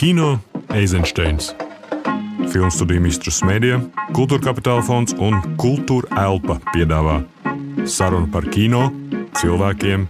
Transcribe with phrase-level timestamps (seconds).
[0.00, 0.38] Kino
[0.74, 1.54] Eizensteins.
[2.52, 3.82] Filmu studiju Mistrus Mēdija,
[4.16, 7.18] Kultūra Kapitāla fonds un Kultūra Elpa piedāvā
[7.84, 8.86] sarunu par kino,
[9.36, 10.06] cilvēkiem,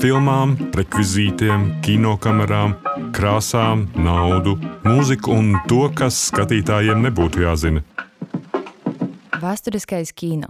[0.00, 2.72] filmām, rekvizītiem, kinokamerām,
[3.12, 4.56] krāsām, naudu,
[4.88, 7.84] mūziku un to, kas skatītājiem nebūtu jāzina.
[9.44, 10.48] Vēsturiskais kino.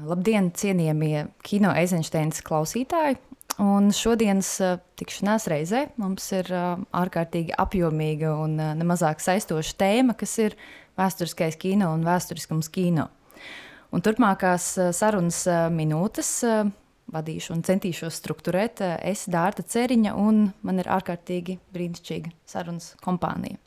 [0.00, 3.20] Labdien, cienījamie kino Eizensteins klausītāji!
[3.62, 10.16] Un šodienas uh, tikšanās reizē mums ir uh, ārkārtīgi apjomīga un uh, nemazāk saistoša tēma,
[10.18, 10.56] kas ir
[10.98, 13.06] vēsturiskais kino un vēsturiskums kino.
[13.94, 16.32] Un turpmākās sarunas minūtes
[17.14, 23.60] vadīšu un centīšos strukturēt uh, es, Dārta Ceriņa, un man ir ārkārtīgi brīnišķīga sarunas kompānija.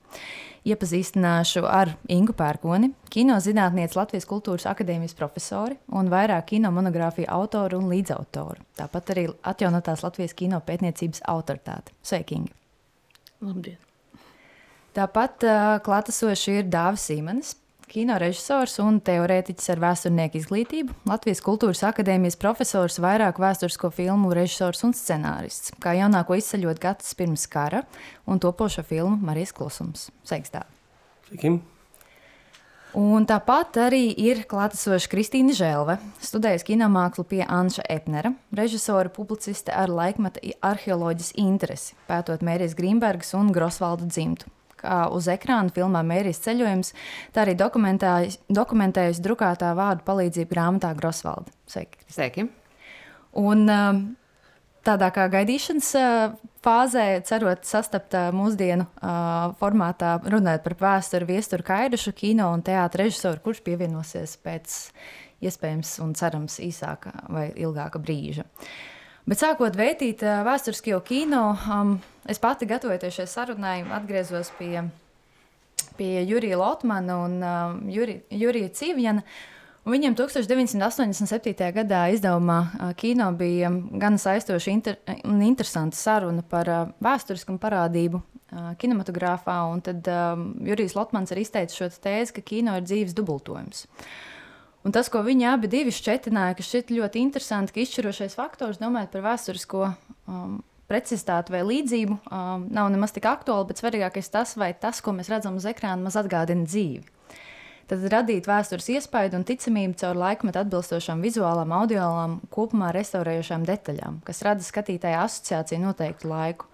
[0.68, 7.88] Iepazīstināšu ar Ingu Pērkoni, kinozinātnieci Latvijas Kultūras Akadēmijas profesori un vairāk kino monogrāfiju autoru un
[7.92, 8.66] līdzautoru.
[8.76, 11.96] Tāpat arī atjaunotās Latvijas kino pētniecības autoritāte.
[12.04, 12.58] Sveiki, Inga!
[13.48, 13.80] Labdien!
[14.98, 17.54] Tāpat uh, klātesoši ir Dāvis Sīmanis,
[17.88, 24.84] kino režisors un teorētiķis ar vēsturnieku izglītību, Latvijas Kultūras Akadēmijas profesors, vairāku vēsturisko filmu režisors
[24.88, 27.86] un scenārists, kā jaunāko izceļot gadus pirms kara
[28.28, 30.10] un topošo filmu Marijas Klusums.
[30.28, 30.66] Sveiks, tā!
[31.30, 31.58] Sveiki!
[32.98, 39.92] Un tāpat arī ir klātesoša Kristīna Žēlve, studējusi kinomākslu pie Anša Epnera, režisora, publiciste ar
[39.92, 44.50] laikmeta arheoloģijas interesi, pētot Mērijas Grīmbergas un Grosvaldu dzimtu
[44.80, 46.94] kā uz ekrāna filmā Mērijas ceļojums,
[47.36, 51.54] tā arī dokumentējusi drukātā vārdu palīdzību grāmatā Grosvalda.
[51.70, 52.02] Sveiki!
[52.14, 52.48] Sveiki.
[53.38, 54.02] Un, um,
[54.88, 61.66] tādā kā gaidīšanas uh, fāzē, cerot sastapt uh, mūsdienu uh, formātā, runājot par vēsturi, viesturu
[61.68, 64.78] Kairušu, kino un teātra režisoru, kurš pievienosies pēc
[65.46, 68.48] iespējams un cerams īsāka vai ilgāka brīža.
[69.28, 71.98] Bet sākot vētīt vēsturisko kino, um,
[72.28, 74.82] Es pati gatavojoties šai sarunai, atgriezos pie,
[75.96, 79.24] pie Jurija Lotmana un uh, Juri, Jurija Cīvjana.
[79.88, 81.70] Viņam 1987.
[81.78, 88.20] gadā izdevumā uh, kino bija gan saistoša inter, un interesanta saruna par uh, vēsturisku parādību
[88.20, 89.62] uh, kinematogrāfā.
[89.88, 93.86] Tad uh, Jurijs Lotmans ir izteicis šo tēzi, ka kino ir dzīves dubultojums.
[94.88, 99.26] Un tas, ko viņi abi šķetināja, ka šķiet ļoti interesanti, ka izšķirošais faktors, domājot par
[99.26, 99.82] vēsturisko
[100.32, 105.12] um, precizitāte vai līdzību um, nav nemaz tik aktuāla, bet svarīgākais tas, vai tas, ko
[105.18, 107.04] mēs redzam uz ekrāna, maz atgādina dzīvi.
[107.92, 114.40] Tad radīt vēstures iespaidu un ticamību caur laikmetu atbilstošām vizuālām, audiālām, kopumā restaurējošām detaļām, kas
[114.48, 116.72] rada skatītāja asociāciju noteiktu laiku.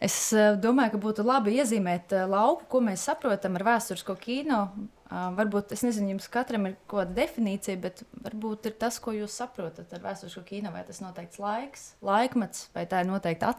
[0.00, 4.64] Es uh, domāju, ka būtu labi iezīmēt uh, lauku, ko mēs saprotam ar vēsturisko kino
[5.12, 9.36] varbūt es nezinu, jums katram ir kaut kāda definīcija, bet varbūt ir tas, ko jūs
[9.42, 10.72] saprotat ar vēsturisko kino.
[10.74, 13.52] Vai tas ir noteikts laiks, laikmets, vai tā ir noteikta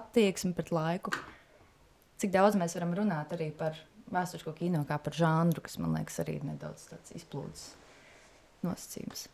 [0.00, 1.14] attieksme pret laiku.
[2.20, 3.78] Cik daudz mēs varam runāt arī par
[4.12, 7.70] vēsturisko kino kā par žanru, kas man liekas arī ir nedaudz tāds izplūdes
[8.66, 9.28] nosacījums.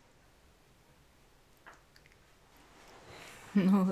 [3.57, 3.87] Nu,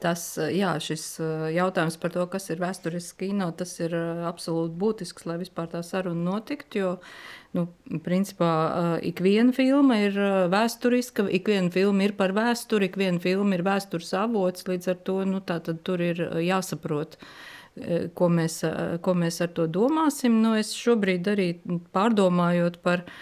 [0.00, 4.76] Tas, eh, jā, eh, jautājums par to, kas ir vēsturisks kino, tas ir eh, absolūti
[4.76, 6.78] būtisks, lai vispār tā saruna notiktu.
[6.82, 6.90] Jo,
[7.56, 7.66] nu,
[8.04, 10.18] principā, ik viena filma ir
[10.52, 14.66] vēsturiska, ik viena filma ir par vēsturi, ik viena filma ir vēstures avots.
[14.68, 17.16] Līdz ar to nu, tur ir jāsaprot.
[18.16, 18.62] Ko mēs,
[19.04, 20.38] ko mēs ar to domāsim?
[20.40, 21.48] Nu, es šobrīd arī
[21.92, 23.16] pārdomājot par uh,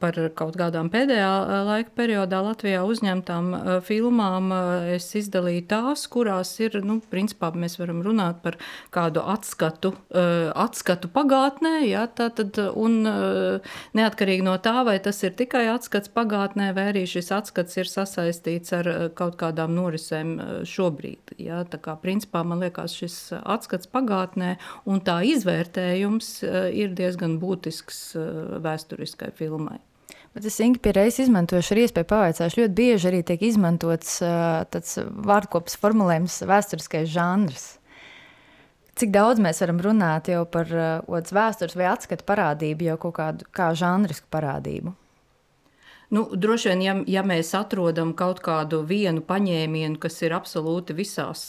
[0.00, 4.52] par kaut kādām pēdējā eh, laika periodā Latvijā uzņemtām eh, filmām
[4.94, 8.58] es izdalīju tās, kurās ir, nu, principā mēs varam runāt par
[8.94, 13.06] kādu atskatu, atskatu pagātnē, ja, tātad, un
[13.96, 18.74] neatkarīgi no tā, vai tas ir tikai atskats pagātnē, vai arī šis atskats ir sasaistīts
[18.76, 20.36] ar kaut kādām norisēm
[20.68, 21.34] šobrīd.
[21.42, 24.54] Ja, tā kā principā man liekas šis atskats pagātnē
[24.90, 26.30] un tā izvērtējums
[26.74, 28.02] ir diezgan būtisks
[28.64, 29.80] vēsturiskai filmai filmai.
[30.34, 32.60] Bet es Inga, pie reizes izmantošu arī iespēju pavaicāšu.
[32.60, 37.78] Ļoti bieži arī tiek izmantots tāds vārdkopas formulējums vēsturiskais žanrs.
[38.98, 43.46] Cik daudz mēs varam runāt jau par uh, vēstures vai atskatu parādību, jau kaut kādu
[43.54, 44.94] kā žanrisku parādību?
[46.14, 51.42] Nu, droši vien, ja, ja mēs atrodam kaut kādu vienu paņēmienu, kas ir absolūti visās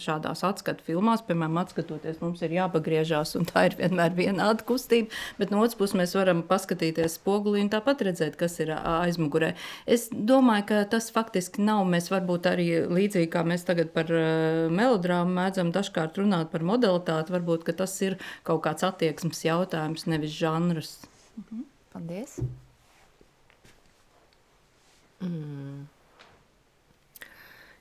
[0.00, 5.52] šādās atskatu filmās, piemēram, atskatoties, mums ir jāpagriežās, un tā ir vienmēr vienāda kustība, bet
[5.52, 9.52] no otras puses mēs varam paskatīties spogulī un tāpat redzēt, kas ir aizmugurē.
[9.84, 14.08] Es domāju, ka tas faktiski nav, mēs varbūt arī līdzīgi kā mēs tagad par
[14.72, 18.16] melodrāmu mēdzam dažkārt runāt par modalitāti, varbūt, tas ir
[18.46, 21.00] kaut kāds attieksmes jautājums, nevis žanrs.
[21.36, 21.66] Mhm.
[21.92, 22.38] Paldies!
[25.24, 25.84] Mm.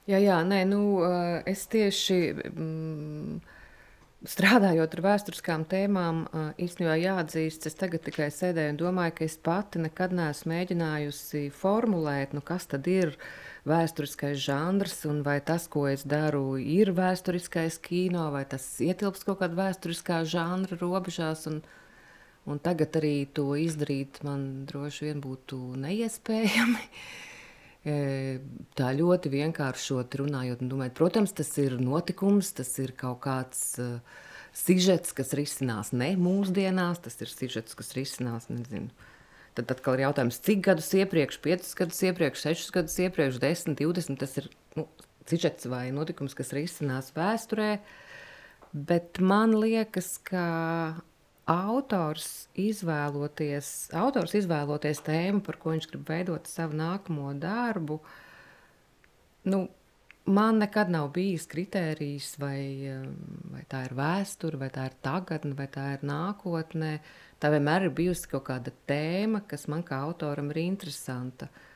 [0.03, 0.81] Jā, jā, nē, nu,
[1.47, 3.37] es tieši mm,
[4.27, 6.25] strādājot ar vēsturiskām tēmām,
[6.59, 12.35] īstenībā jāatzīst, es tagad tikai sēdēju un domāju, ka es pati nekad neesmu mēģinājusi formulēt,
[12.35, 13.15] nu, kas tad ir
[13.67, 19.39] vēsturiskais žanrs, un vai tas, ko es daru, ir vēsturiskais kino, vai tas ietilpst kaut
[19.39, 21.47] kādā vēsturiskā žanra robežās.
[21.51, 21.61] Un,
[22.43, 26.89] un tagad arī to izdarīt man droši vien būtu neiespējami.
[27.83, 30.95] Tā ļoti vienkāršot runājot un domājot.
[30.95, 33.97] Protams, tas ir notikums, tas ir kaut kāds uh,
[34.55, 38.93] sižets, kas risinās ne mūsdienās, tas ir sižets, kas risinās, nezinu.
[39.57, 44.17] Tad atkal ir jautājums, cik gadus iepriekš, 5 gadus iepriekš, 6 gadus iepriekš, 10, 20.
[44.21, 44.47] Tas ir
[44.79, 44.87] nu,
[45.29, 47.75] sižets vai notikums, kas risinās vēsturē.
[48.73, 50.45] Bet man liekas, ka
[51.49, 53.69] autors izvēloties,
[53.99, 57.99] autors izvēloties tēmu, par ko viņš grib veidot savu nākamo darbu,
[59.51, 59.65] nu,
[60.23, 62.61] man nekad nav bijis kritērijs, vai,
[63.51, 66.95] vai tā ir vēsture, vai tā ir tagadne, vai tā ir nākotnē.
[67.43, 71.51] Tā vienmēr ir bijusi kaut kāda tēma, kas man kā autoram ir interesanta.
[71.51, 71.69] Uh,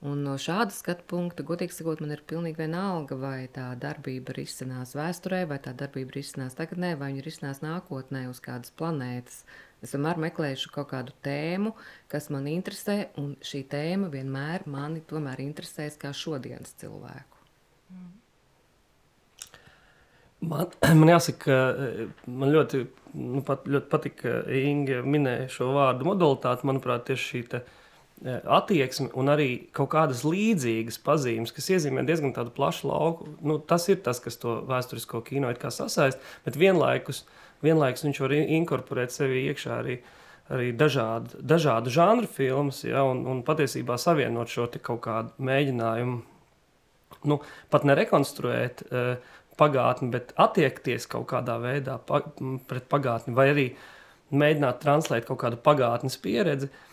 [0.00, 4.94] Un no šāda skatu punkta, godīgi sakot, man ir pilnīgi vienalga, vai tā darbība risinās
[4.96, 9.42] vēsturē, vai tā darbība risinās tagadnē, vai viņa risinās nākotnē uz kādas planētas.
[9.84, 11.74] Es vienmēr meklēšu kaut kādu tēmu,
[12.08, 17.44] kas man interesē, un šī tēma vienmēr mani tomēr interesēs kā šodienas cilvēku.
[20.40, 21.58] Man, man jāsaka,
[22.24, 22.82] man ļoti,
[23.20, 26.68] nu, pat, ļoti patika, ka Inga minēja šo vārdu modalitāti.
[26.72, 27.44] Manuprāt, tieši šī
[28.20, 33.30] Eh, attieksme un arī kaut kādas līdzīgas pazīmes, kas iezīmē diezgan tādu plašu lauku.
[33.40, 37.22] Nu, tas ir tas, kas to vēsturisko kino sasaista, bet vienlaikus,
[37.64, 39.96] vienlaikus viņš var inkorporēt sevi iekšā arī,
[40.52, 46.20] arī dažādu, dažādu žanru filmas, ja, un, un patiesībā savienot šo kaut kādu mēģinājumu,
[47.24, 47.40] nu,
[47.72, 52.20] pat nerekonstruēt uh, pagātni, bet attiekties kaut kādā veidā pa,
[52.68, 53.66] pret pagātni, vai arī
[54.28, 56.68] mēģināt translēt kaut kādu pagātnes pieredzi.
[56.68, 56.86] Uh,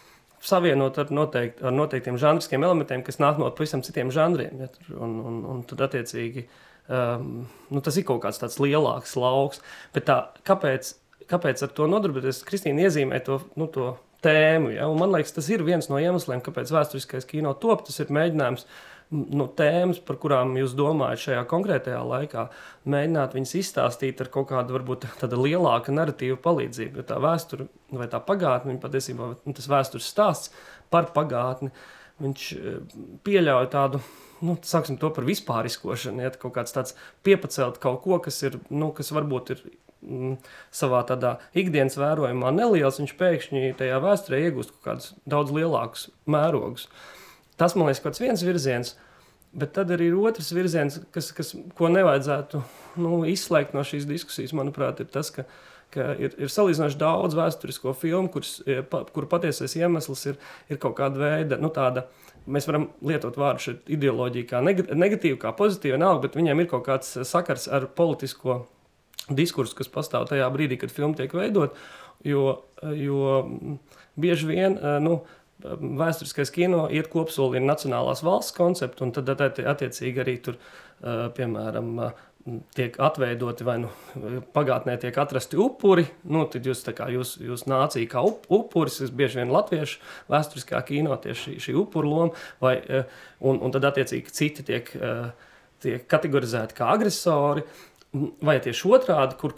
[0.44, 4.63] savienot ar, noteikt, ar noteiktiem žanriskiem elementiem, kas nāk no pavisam citiem žanriem.
[4.63, 6.45] Ja, un, un, un tad, attiecīgi,
[6.94, 9.63] um, nu, tas ir kaut kāds tāds lielāks lauks.
[9.95, 10.94] Bet tā, kāpēc,
[11.31, 12.44] kāpēc ar to nodarboties?
[12.48, 13.95] Kristīna iezīmē to, nu, to
[14.25, 14.74] tēmu.
[14.75, 14.89] Ja?
[14.92, 17.86] Un man liekas, tas ir viens no iemesliem, kāpēc vēsturiskais kino top.
[17.88, 18.68] Tas ir mēģinājums
[19.12, 22.48] nu, tēmas, par kurām jūs domājat šajā konkrētajā laikā,
[22.92, 27.00] mēģināt viņas izstāstīt ar kaut kādu varbūt tādu lielāku narratīvu palīdzību.
[27.00, 30.51] Jo tā vēsture vai tā pagātne, patiesībā nu, tas vēstures stāsts
[30.94, 31.71] par pagātni,
[32.24, 32.80] viņš eh,
[33.27, 34.04] pieļauj tādu.
[34.38, 36.21] Nu, sāksim to par vispāriskošanu.
[36.21, 36.94] Ja, kaut kāds tāds
[37.25, 39.63] piepacelt kaut ko, kas, ir, nu, kas varbūt ir
[40.06, 40.36] mm,
[40.69, 46.86] savā tādā ikdienas vērojumā neliels, viņš pēkšņi tajā vēsturē iegūst kaut kādus daudz lielākus mērogus.
[46.86, 47.17] Uh,
[47.57, 48.95] Tas man liekas, kaut viens virziens.
[49.57, 52.62] Bet tad arī ir otrs virziens, kas, kas, ko nevajadzētu
[53.01, 55.48] nu, izslēgt no šīs diskusijas, manuprāt, ir tas, ka,
[55.94, 58.57] ka ir, ir salīdzinoši daudz vēsturisko filmu, kuras,
[58.92, 60.38] pa, kuru patiesais iemesls ir,
[60.69, 62.06] ir kaut kāda veida nu, tāda.
[62.48, 66.86] Mēs varam lietot vārdu šeit ideoloģiju kā negatīvu, kā pozitīvu, nav, bet viņiem ir kaut
[66.86, 68.62] kāds sakars ar politisko
[69.27, 71.75] diskursu, kas pastāv tajā brīdī, kad filma tiek veidot.
[72.25, 72.62] Jo,
[72.98, 73.42] jo
[74.19, 75.19] bieži vien nu,
[75.75, 80.60] vēsturiskais kino iet kopsolī ar nacionālās valsts konceptu, un tad attiecīgi arī tur,
[81.02, 81.94] piemēram,
[82.75, 83.90] tiek atveidoti vai nu
[84.56, 86.06] pagātnē tiek atrasti upuri.
[86.31, 90.00] Nu, tad jūs, kā, jūs, jūs nācija kā up, upuris, tas bieži vien latviešu
[90.31, 92.78] vēsturiskā kino tieši šī, šī upuru loma, vai,
[93.44, 94.94] un, un tad attiecīgi citi tiek,
[95.83, 97.66] tiek kategorizēti kā agresori.
[98.16, 99.54] Vai tieši otrādi, kur,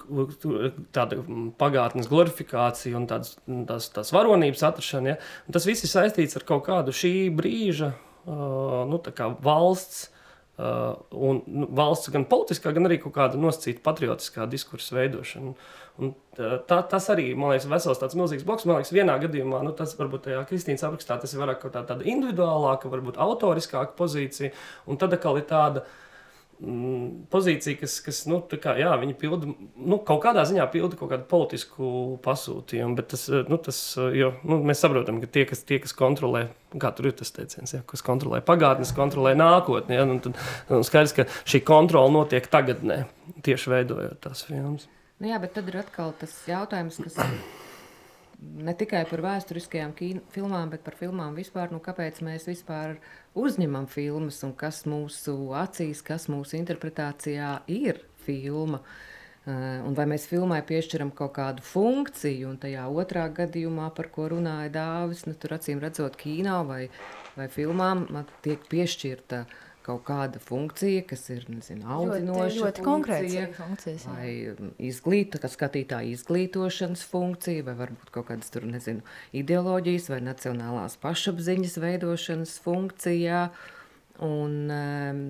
[0.95, 1.19] tāda
[1.61, 3.35] pagātnes glorifikācija un tādas,
[3.69, 5.19] tās, tās varonības atrašana, ja?
[5.45, 8.99] Un tas viss ir saistīts ar kaut kādu šī brīža uh, nu,
[9.45, 10.07] valsts,
[10.57, 15.53] uh, un nu, valsts gan politiskā, gan arī kaut kāda nosacīta patriotiskā diskursa veidošana.
[16.01, 18.65] Un, tā, tas arī, man liekas, vesels tāds milzīgs bloks.
[18.65, 22.01] Man liekas, vienā gadījumā, nu, tas varbūt tajā Kristīnas aprakstā, tas ir vairāk tā, tāda
[22.01, 24.55] individuālāka, varbūt autoriskāka pozīcija,
[24.89, 26.05] un tad atkal ir tāda, uh,
[26.59, 29.47] pozīcija, kas, kas nu, kā, jā, pilda,
[29.79, 31.91] nu, kaut kādā ziņā pilda kaut kādu politisku
[32.25, 32.97] pasūtījumu.
[32.99, 33.79] Bet tas, nu, tas,
[34.15, 37.77] jo, nu, mēs saprotam, ka tie, kas, tie, kas kontrolē, kā tur ir tas teiciens,
[37.77, 39.95] ja, kas kontrolē pagātni, kontrolē nākotni.
[39.95, 40.35] Ja, nu, tad
[40.69, 43.05] nu, skaidrs, ka šī kontrole notiek tagadnē,
[43.45, 44.89] tieši veidojot tās filmas.
[45.19, 47.17] Nu jā, bet tad ir atkal tas jautājums, kas
[48.39, 49.93] ne tikai par vēsturiskajām
[50.33, 51.73] filmām, bet par filmām vispār.
[51.73, 52.97] Nu, kāpēc mēs vispār
[53.39, 58.79] uzņemam filmas un kas mūsu acīs, kas mūsu interpretācijā ir filma?
[58.79, 59.07] Uh,
[59.47, 64.71] un vai mēs filmai piešķiram kaut kādu funkciju, un tajā otrā gadījumā, par ko runāja
[64.75, 66.83] Dāvis, nu, tur acīm redzot, kino vai,
[67.37, 68.05] vai filmām
[68.45, 69.45] tiek piešķirta
[69.85, 74.13] kaut kāda funkcija, kas ir nezinu, audzinoša, ļoti, ļoti konkrēta funkcija.
[74.13, 79.03] Vai um, izglīta, skatītāja izglītošanas funkcija, vai varbūt kaut kādas tur, nezinu,
[79.39, 83.43] ideoloģijas vai nacionālās pašapziņas veidošanas funkcija.
[84.25, 85.21] Un, um,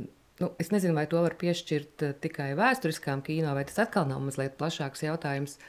[0.41, 4.23] nu, es nezinu, vai to var piešķirt uh, tikai vēsturiskām kino, vai tas atkal nav
[4.25, 5.59] mazliet plašāks jautājums.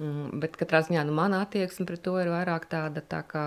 [0.00, 3.46] Mm, bet katrā ziņā nu, mana attieksme pret to ir vairāk tāda tā kā.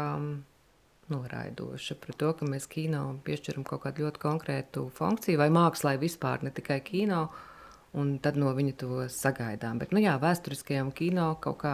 [1.09, 6.43] Noraidoša par to, ka mēs kino piešķiram kaut kādu ļoti konkrētu funkciju, vai mākslā vispār,
[6.45, 7.27] ne tikai kino,
[7.97, 9.81] un tad no viņa to sagaidām.
[9.81, 11.73] Bet, nu jā, vēsturiskajam kino kaut kā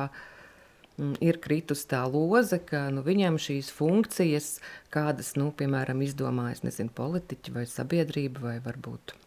[0.96, 4.56] mm, ir kritus tā loze, ka nu, viņam šīs funkcijas,
[4.96, 9.18] kādas, nu, piemēram, izdomājas, nezinu, politiķi vai sabiedrība vai varbūt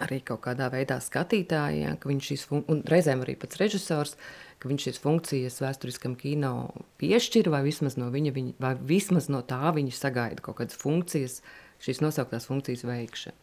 [0.00, 4.16] arī kaut kādā veidā skatītāji, ja, ka viņš šīs funkcijas, un reizēm arī pats režisors,
[4.62, 6.54] ka viņš šīs funkcijas vēsturiskam kino
[7.02, 11.40] piešķir, vai vismaz no, viņa, viņa, vai vismaz no tā viņa sagaida kaut kādas funkcijas,
[11.82, 13.40] šīs nosauktās funkcijas veikšanu.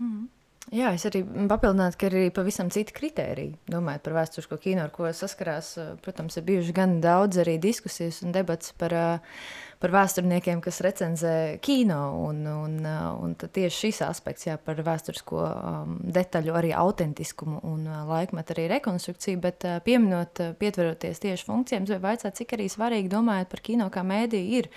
[0.00, 0.28] Mm.
[0.70, 3.56] Jā, es arī papildinātu, ka ir arī pavisam citi kriteriji.
[3.72, 5.72] Domājot par vēsturisko kino, ar ko saskarās,
[6.04, 8.94] protams, ir bijuši gan daudz arī diskusijas un debats par,
[9.80, 11.34] par vēsturniekiem, kas recenzē
[11.64, 12.00] kino.
[12.28, 18.56] Un, un, un tieši šis aspekts, jā, par vēsturisko um, detaļu, arī autentiskumu un laikmetu
[18.56, 23.88] arī rekonstrukciju, bet pieminot, pietveroties tieši funkcijām, vai vaicāt, cik arī svarīgi domājot par kino
[23.92, 24.70] kā mēdīju ir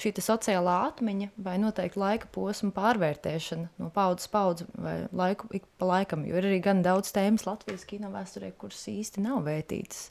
[0.00, 5.88] šī sociālā atmiņa vai noteikti laika posma pārvērtēšana no paudzes paudzes vai laiku ik pa
[5.92, 6.26] laikam.
[6.28, 10.10] Jo ir arī gan daudz tēmas Latvijas kino vēsturē, kuras īsti nav vērtītas.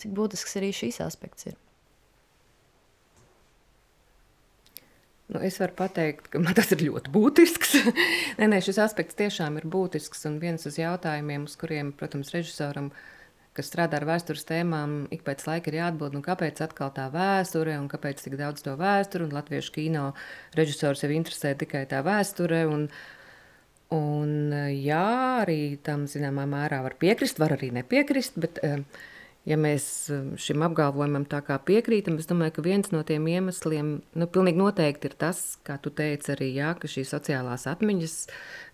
[0.00, 1.58] Cik būtisks arī šīs aspekts ir?
[5.32, 7.74] Nu, es varu pateikt, ka man tas ir ļoti būtisks.
[8.38, 10.26] nē, nē, šis aspekts tiešām ir būtisks.
[10.28, 12.92] Un viens uz jautājumiem, uz kuriem, protams, režisoram
[13.54, 17.76] kas strādā ar vēstures tēmām, ik pēc laika ir jāatbild, nu, kāpēc atkal tā vēsture
[17.78, 19.30] un kāpēc tik daudz to vēsturi.
[19.30, 20.08] Latviešu kino
[20.58, 22.64] režisors jau interesē tikai tā vēsture.
[22.66, 22.88] Un,
[23.94, 24.34] un,
[24.74, 25.06] jā,
[25.44, 28.42] arī tam zināmā mērā var piekrist, var arī nepiekrist.
[28.42, 28.82] Bet, eh,
[29.48, 33.90] ja mēs eh, šim apgalvojumam tā kā piekrītam, es domāju, ka viens no tiem iemesliem,
[34.16, 34.28] nu,
[34.60, 38.16] noteikti ir tas, kā tu teici arī, jā, ka šīs sociālās atmiņas,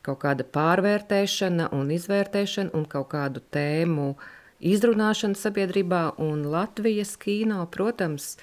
[0.06, 4.14] kaut kāda pārvērtēšana un izvērtēšana un kaut kādu tēmu
[4.60, 8.36] izrunāšana sabiedrībā un Latvijas kino, protams,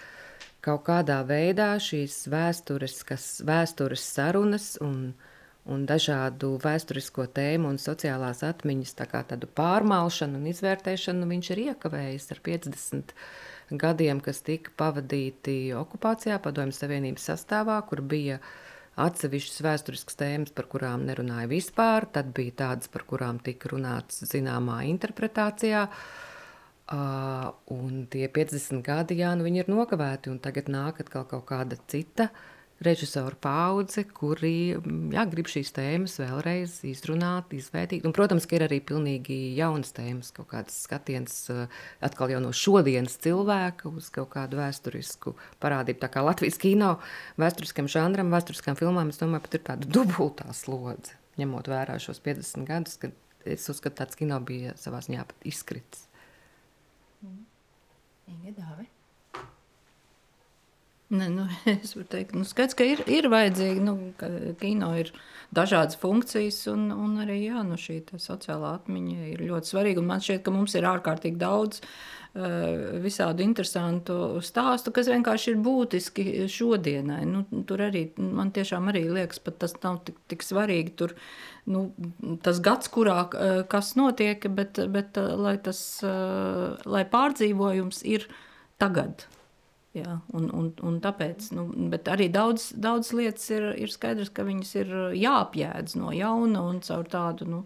[0.65, 5.13] kaut kādā veidā šīs vēstures, kas, vēstures sarunas un,
[5.72, 12.32] un dažādu vēsturisko tēmu un sociālās atmiņas tā tādu pārmalšanu un izvērtēšanu viņš ir iekavējis
[12.34, 13.14] ar 50
[13.84, 18.40] gadiem, kas tika pavadīti okupācijā, padomju Savienības sastāvā, kur bija
[18.98, 24.82] atsevišķas vēsturiskas tēmas, par kurām nerunāja vispār, tad bija tādas, par kurām tika runāts zināmā
[24.94, 25.86] interpretācijā.
[26.88, 31.44] Uh, un tie 50 gadi, jā, nu viņi ir nokavēti, un tagad nāk atkal kaut
[31.50, 38.05] kāda cita uh, režisoru paudze, kuri mm, jā, grib šīs tēmas vēlreiz izrunāt, izvērtīt.
[38.05, 42.53] Un, protams, ka ir arī pilnīgi jaunas tēmas, kaut kāds skatiens eh, atkal jau no
[42.55, 46.01] šodienas cilvēka uz kaut kādu vēsturisku parādību.
[46.03, 46.96] Tā kā Latvijas kino
[47.41, 52.67] vēsturiskam žanram, vēsturiskām filmām, es domāju, pat ir tāda dubultā slodze, ņemot vērā šos 50
[52.69, 53.15] gadus, kad
[53.48, 56.05] es uzskatu, tāds kino bija savā ziņā pat izkritis.
[57.25, 57.41] Mm.
[58.27, 58.89] Inga Dāvi.
[61.10, 61.46] Ne, nu,
[61.84, 64.28] es varu teikt, nu, skats, ka ir, ir vajadzīgi, nu, ka
[64.60, 65.14] kino ir
[65.56, 70.04] dažādas funkcijas, un, un arī jā, nu, šī sociālā atmiņa ir ļoti svarīga.
[70.04, 76.26] Man šķiet, ka mums ir ārkārtīgi daudz uh, visādu interesantu stāstu, kas vienkārši ir būtiski
[76.52, 77.22] šodienai.
[77.32, 80.92] Nu, tur arī man tiešām arī liekas, pat tas nav tik, tik svarīgi.
[81.00, 81.16] Tur,
[81.72, 81.86] nu,
[82.44, 88.28] tas gads, kurā uh, kas notiek, bet, bet uh, lai tas lai pārdzīvojums ir
[88.76, 89.30] tagad.
[89.98, 91.63] Jā, un, un, un tāpēc, nu,
[92.13, 97.08] arī daudz, daudz lietas ir, ir skaidrs, ka viņas ir jāapjēdz no jauna un caur
[97.10, 97.62] tādu, nu,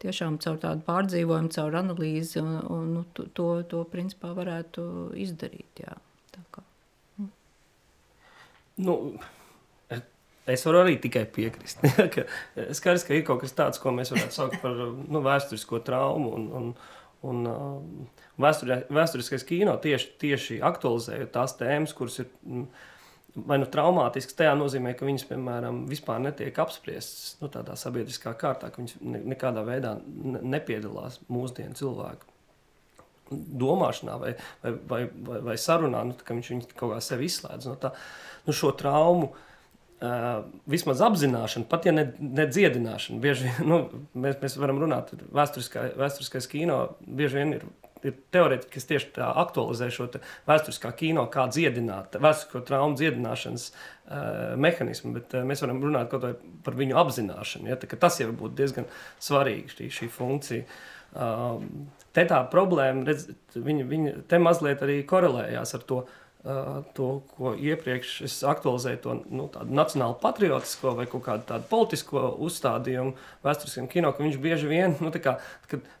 [0.00, 4.86] tiešām caur tādu pārdzīvojumu, caur analīzi, un, un nu, to, to principā varētu
[5.26, 5.96] izdarīt, jā.
[7.18, 7.32] Mm.
[8.86, 8.98] Nu,
[10.46, 11.80] Es varu arī tikai piekrist.
[12.78, 16.28] Skaidrs, ka ir kaut kas tāds, ko mēs varētu saukt par nu, vēsturisko traumu.
[16.38, 16.68] Un, un,
[17.26, 22.66] un, uh, Vēsturē, vēsturiskais kino tieši, tieši aktualizējot tās tēmas, kuras ir mm,
[23.48, 28.68] vai nu traumātiskas, tajā nozīmē, ka viņas, piemēram, vispār netiek apspriestas nu, tādā sabiedriskā kārtā,
[28.72, 29.00] ka viņas
[29.32, 32.32] nekādā veidā nepiedalās mūsdienu cilvēku
[33.32, 37.66] domāšanā vai, vai, vai, vai, vai sarunā, nu, ka viņš viņu kaut kā sevi izslēdz
[37.66, 37.90] no tā.
[38.46, 39.40] Nu, šo traumu uh,
[40.68, 43.78] vismaz apzināšana, pat ja ne, ne dziedināšana, bieži vien nu,
[44.12, 47.66] mēs, mēs varam runāt, vēsturiskā, vēsturiskais kino bieži vien ir
[48.04, 50.08] ir teorētiķi, kas tieši tā aktualizē šo
[50.48, 54.18] vēsturiskā kino kā dziedināt, vēsturisko traumu dziedināšanas uh,
[54.62, 57.70] mehānismu, bet uh, mēs varam runāt par viņu apzināšanu.
[57.72, 58.88] Ja, tā, tas jau būtu diezgan
[59.22, 60.68] svarīgi, šī, šī funkcija.
[61.16, 61.64] Uh,
[62.16, 66.25] te tā problēma, redz, viņa, viņa te mazliet arī korelējās ar to, uh,
[66.94, 73.88] to, ko iepriekš es aktualizēju, to nu, nacionālo patriotisko vai kādu tādu politisko uzstādījumu vēsturiskam
[73.90, 75.34] kino, ka viņš bieži vien nu, tā kā,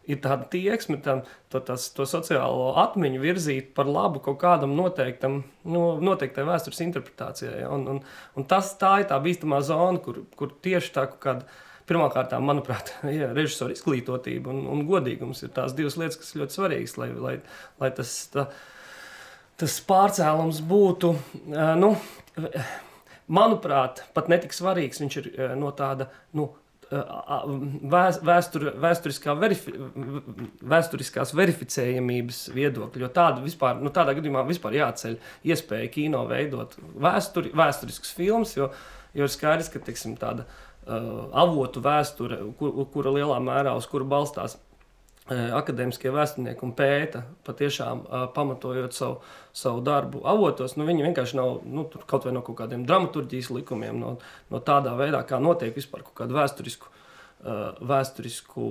[0.06, 5.40] ir tāda tieksme tam, to, tas, to sociālo atmiņu virzīt par labu kaut kādam noteiktam,
[5.66, 7.64] nu, noteiktai vēstures interpretācijai.
[7.64, 7.72] Ja?
[7.74, 8.00] Un, un,
[8.38, 11.62] un tas tā ir tā bīstamā zona, kur, kur tieši tā kaut kāda.
[11.86, 16.58] Pirmkārt, manuprāt, ja, režisora izglītotība un, un godīgums ir tās divas lietas, kas ir ļoti
[16.58, 17.36] svarīgas, lai, lai,
[17.78, 18.48] lai tas tā,
[19.60, 21.14] tas pārcēlums būtu,
[21.80, 21.94] nu,
[23.26, 25.00] manuprāt, pat netik svarīgs.
[25.02, 26.50] Viņš ir no tāda nu,
[26.86, 29.72] vēstur, vēsturiskā verifi,
[30.62, 33.02] vēsturiskās verificējamības viedokļa.
[33.02, 35.16] Jo tāda vispār, nu, tādā gadījumā vispār jāceļ
[35.50, 38.70] iespēja kino veidot vēsturi, vēsturiskus filmus, jo,
[39.16, 44.06] jo ir skaidrs, ka tiksim, tāda uh, avotu vēsture, kur, kura lielā mērā uz kuru
[44.06, 44.58] balstās
[45.30, 48.04] akadēmiskie vēsturnieki un pēta, patiešām
[48.34, 49.18] pamatojot savu,
[49.56, 50.76] savu darbu avotos.
[50.78, 54.16] Nu, viņi vienkārši nav nu, kaut vai no kaut kādiem dramaturgijas likumiem, no,
[54.52, 56.92] no tādā veidā, kā notiek vispār kaut kādu vēsturisku,
[57.90, 58.68] vēsturisku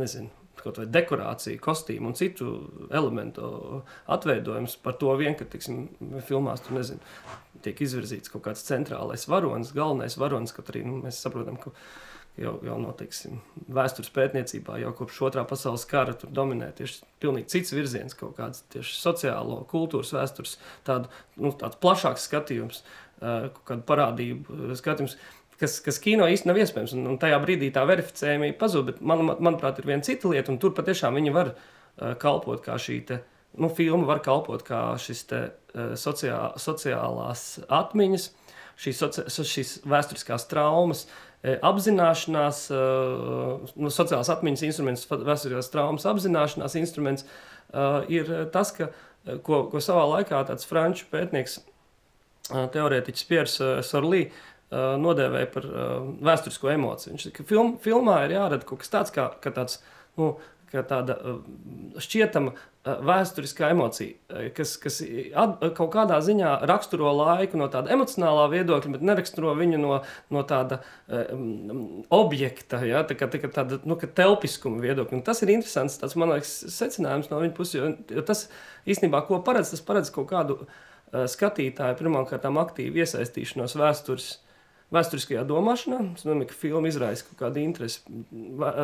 [0.00, 0.32] nezinu,
[0.62, 2.48] kaut vai dekorāciju, kostīmu un citu
[2.88, 5.86] elementu atveidojums par to vien, ka, tiksim,
[6.26, 7.04] filmās tur nezinu,
[7.64, 11.74] tiek izvirzīts kaut kāds centrālais varonis, galvenais varonis, kaut arī nu, mēs saprotam, ka
[12.38, 13.38] jau, jau no teiksim,
[13.72, 18.62] vēstures pētniecībā, jau kopš otrā pasaules kara tur dominē tieši pilnīgi cits virziens, kaut kāds
[18.72, 22.82] tieši sociālo, kultūras, vēstures, tādu, nu, tāds plašāks skatījums,
[23.20, 25.18] kaut kādu parādību skatījums.
[25.58, 28.92] Kas, kas kino īstenībā nav iespējams, un, un tajā brīdī tā verificējumība pazūd.
[28.92, 32.62] Bet, man, man, manuprāt, ir viena cita lieta, un tur patiešām viņi var uh, kalpot
[32.62, 33.16] kā šī te,
[33.58, 35.40] nu, filma, var kalpot kā šis te,
[35.74, 37.42] uh, sociā, sociālās
[37.74, 38.28] atmiņas,
[38.78, 42.82] šīs, soci, šīs vēsturiskās traumas, uh, apzināšanās, e,
[43.78, 48.90] no sociālās atmiņas instruments, vēsturiskās traumas apzināšanās instruments e, ir tas, ka,
[49.46, 51.60] ko, ko savā laikā tāds franču pētnieks,
[52.48, 54.22] teorētiķis Piers Sorlī,
[54.72, 55.66] nodēvēja par
[56.24, 57.12] vēsturisko emociju.
[57.12, 59.82] Viņš ka film, filmā ir jārada kaut kas tāds, kā, kā tāds,
[60.16, 60.30] nu,
[60.72, 61.16] kā tāda
[62.00, 62.52] šķietama
[63.04, 69.04] vēsturiskā emocija, kas, kas at, kaut kādā ziņā raksturo laiku no tāda emocionālā viedokļa, bet
[69.10, 69.98] neraksturo viņu no,
[70.34, 75.20] no tāda um, objekta, ja, tā kā, tā kā tāda nu, telpiskuma viedokļa.
[75.20, 78.46] Un tas ir interesants, tas man liekas, secinājums no viņa puses, jo, jo tas
[78.88, 84.36] īstenībā, ko paredz, tas paredz kaut kādu uh, skatītāju pirmkārt aktīvu iesaistīšanos vēstures
[84.94, 85.98] vēsturiskajā domāšanā.
[86.16, 88.00] Es domāju, ka filma izraisa kaut kādu interesi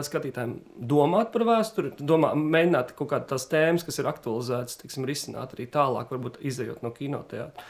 [0.09, 0.59] skatītājiem
[0.93, 5.69] domāt par vēsturi, domā, mēģināt kaut kādas tās tēmas, kas ir aktualizētas, tiksim, risināt arī
[5.73, 7.69] tālāk, varbūt izējot no kinoteātra.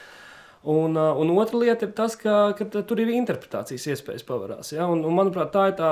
[0.65, 4.71] Un, un otra lieta ir tas, ka, ka tur ir interpretācijas iespējas pavarās.
[4.73, 4.87] Ja?
[4.89, 5.91] Un, un, manuprāt, tā ir tā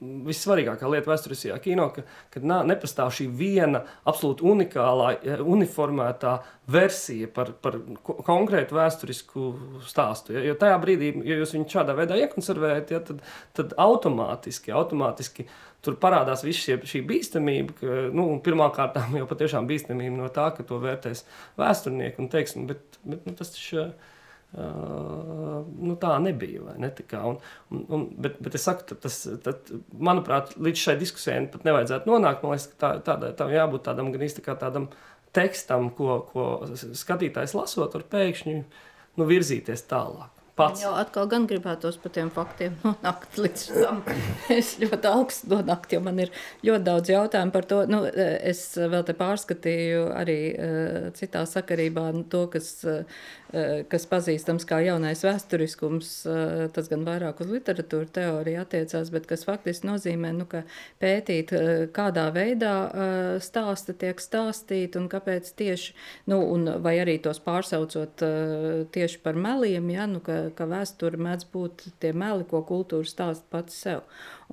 [0.00, 5.10] vissvarīgākā lieta vēsturiskajā kino, ka, ka nā, nepastāv šī viena absolūti unikālā,
[5.44, 6.38] uniformētā
[6.72, 7.76] versija par, par
[8.24, 9.50] konkrētu vēsturisku
[9.84, 10.38] stāstu.
[10.38, 10.46] Ja?
[10.48, 13.20] Jo tajā brīdī, ja jūs viņu šādā veidā iekonservējat, ja, tad,
[13.60, 15.48] tad automātiski, automātiski
[15.84, 17.76] tur parādās viss šie, šī bīstamība.
[17.76, 21.26] Ka, nu, Pirmkārt, jau patiešām bīstamība no tā, ka to vērtēs
[21.60, 23.84] vēsturnieki un teiksim, bet, bet nu, tas taču.
[23.84, 24.10] Uh,
[24.54, 26.76] nu, tā nebija.
[26.80, 27.40] Ne, tā un,
[27.72, 32.44] un, un, bet, bet es saku, tas, tad, manuprāt, līdz šai diskusijai pat nevajadzētu nonākt.
[32.44, 34.88] Man liekas, ka tā, tādā, tā jābūt tādam gan īsti kā tādam
[35.34, 36.46] tekstam, ko, ko
[36.94, 40.84] skatītājs lasot, var pēkšņi nu, virzīties tālāk pats.
[40.84, 44.02] Jā, atkal gan gribētos par tiem faktiem nonākt līdz tam.
[44.52, 46.32] Es ļoti augstu nonākt, jo man ir
[46.66, 47.80] ļoti daudz jautājumu par to.
[47.90, 53.02] Nu, es vēl te pārskatīju arī uh, citā sakarībā nu, to, kas, uh,
[53.90, 56.12] kas pazīstams kā jaunais vēsturiskums.
[56.28, 60.64] Uh, tas gan vairāk uz literatūru teoriju attiecās, bet kas faktiski nozīmē, nu, ka
[61.02, 62.74] pētīt, uh, kādā veidā
[63.42, 65.94] stāsta tiek stāstīt un kāpēc tieši,
[66.30, 68.22] nu, un vai arī tos pārsaucot
[68.94, 73.46] tieši par meliem, ja, nu, ka ka vēsture mēdz būt tie meli, ko kultūra stāsta
[73.52, 74.04] pats sev.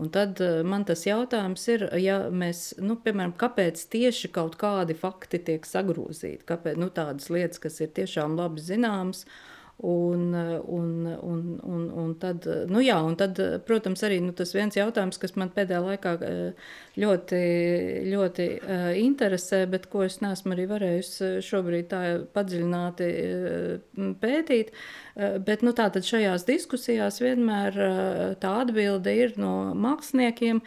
[0.02, 4.98] Un tad eh, man tas jautājums ir, ja mēs, nu, piemēram, kāpēc tieši kaut kādi
[4.98, 9.51] fakti tiek sagrozīti, kāpēc nu, tādas lietas, kas ir tiešām labi zināmas, uh,
[9.82, 10.34] Un,
[10.68, 15.18] un, un, un, un, tad, nu jā, un tad, protams, arī nu, tas viens jautājums,
[15.18, 16.68] kas man pēdējā laikā eh,
[17.02, 17.40] ļoti,
[18.12, 22.02] ļoti uh, interesē, bet ko es neesmu arī varējusi šobrīd tā
[22.36, 23.08] padziļināti
[24.22, 24.70] pētīt.
[25.50, 27.80] Bet nu, tātad šajās diskusijās vienmēr
[28.44, 30.62] tā atbilde ir no māksliniekiem,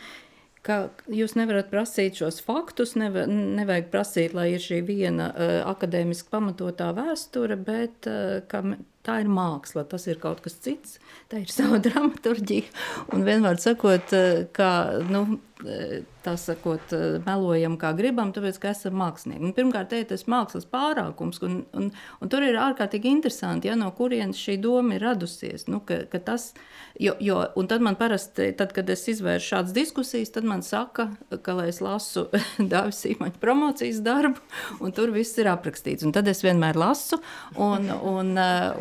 [0.65, 0.79] ka
[1.13, 6.91] jūs nevarat prasīt šos faktus, neva, nevajag prasīt, lai ir šī viena uh, akadēmiski pamatotā
[6.97, 8.65] vēsture, bet uh, ka
[9.05, 10.99] tā ir māksla, tas ir kaut kas cits,
[11.33, 12.71] tā ir sava dramaturģija.
[13.15, 14.71] Un vienmēr sakot, uh, ka,
[15.11, 15.27] nu,
[16.25, 16.93] tā sakot,
[17.27, 19.45] melojam, kā gribam, tāpēc, ka esam mākslinieki.
[19.45, 23.77] Un, pirmkārt, te ir tas mākslas pārākums, un, un, un tur ir ārkārtīgi interesanti, ja
[23.79, 25.67] no kurienes šī doma ir radusies.
[25.71, 26.51] Nu, ka, ka tas,
[27.01, 31.11] jo, jo, un tad man parasti, tad, kad es izvēršu šādas diskusijas, tad man saka,
[31.35, 32.27] ka, lai es lasu
[32.73, 34.41] Dāvis Sīmaņa promocijas darbu,
[34.85, 36.07] un tur viss ir aprakstīts.
[36.07, 37.21] Un tad es vienmēr lasu,
[37.61, 38.33] un, un,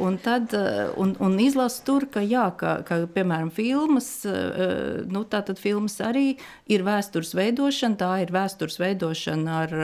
[0.08, 0.56] un, tad,
[1.00, 6.34] un, un izlasu tur, ka, jā, ka, ka piemēram, filmas, nu, tātad filmas arī
[6.72, 9.76] ir vēstures veidošana, tā ir vēstures veidošana ar,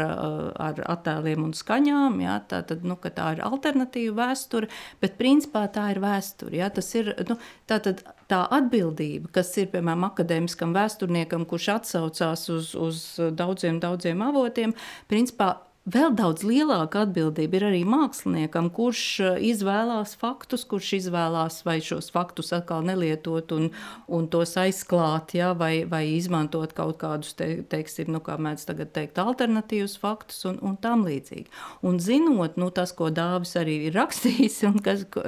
[0.57, 2.17] ar attēliem un skaņām.
[2.25, 4.71] Jā, tā, tad, nu, tā ir alternatīva vēsture,
[5.03, 6.57] bet principā tā ir vēsture.
[6.57, 7.37] Jā, tas ir nu,
[7.69, 13.05] tā, tad, tā atbildība, kas ir piemēram akadēmiskam vēsturniekam, kurš atsaucās uz, uz
[13.37, 14.73] daudziem, daudziem avotiem,
[15.11, 15.53] principā
[15.87, 22.11] Vēl daudz lielāka atbildība ir arī māksliniekam, kurš eh, izvēlās faktus, kurš izvēlās vai šos
[22.11, 23.69] faktus atkal nelietot un,
[24.11, 28.91] un tos aizklāt, ja, vai, vai izmantot kaut kādus, te, teiksim, nu, kā mēdz tagad
[28.93, 31.47] teikt, alternatīvus faktus un, un tam līdzīgi.
[31.87, 35.23] Un zinot, nu, tas, ko Dāvis arī ir rakstījis, un kas, ko,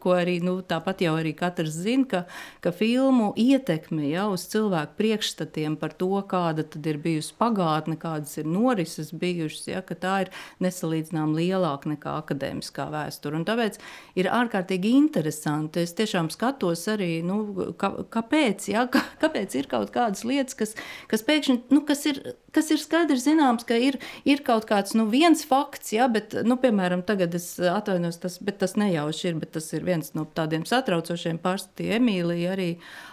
[0.00, 2.22] ko arī, nu, tāpat jau arī katrs zina, ka,
[2.64, 8.38] ka filmu ietekme ja, uz cilvēku priekšstatiem par to, kāda tad ir bijusi pagātne, kādas
[8.38, 10.32] ir norises bijušas, ja, ka tā ir
[10.64, 13.38] nesalīdzināmāk lielāka nekā akadēmiskā vēsture.
[13.38, 13.78] Un tāpēc
[14.18, 15.84] ir ārkārtīgi interesanti.
[15.86, 20.74] Es tiešām skatos arī, nu, kā, kāpēc, ja, kā, kāpēc ir kaut kādas lietas, kas,
[21.10, 22.22] kas pēkšņi, nu, kas ir,
[22.56, 26.58] kas ir skaidrs zināms, ka ir, ir kaut kāds nu, viens fakts, ja, bet, nu,
[26.62, 30.66] piemēram, tagad es atvainos, tas, bet tas nejauši ir, bet tas ir viens no tādiem
[30.68, 32.70] satraucošiem pārstatiem Emīlija arī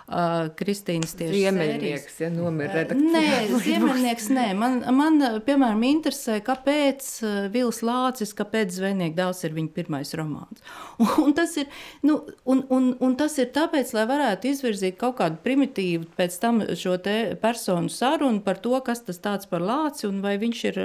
[0.08, 3.12] uh, Kristīnas tieši Ziemeļnieks, ja nomira redakcija.
[3.14, 4.46] Nē, Ziemeļnieks, nē.
[4.58, 7.10] Man, man, piemēram, interesē, kāpēc
[7.54, 10.64] Vils Lācis, kāpēc Zvejnieka dēls ir viņa pirmais romāns.
[11.24, 11.70] Un, tas ir,
[12.06, 16.62] nu, un, un, un tas ir tāpēc, lai varētu izvirzīt kaut kādu primitīvu pēc tam
[16.78, 20.80] šo te personu sarunu par to, kas tas tāds par Lāci, un vai viņš ir,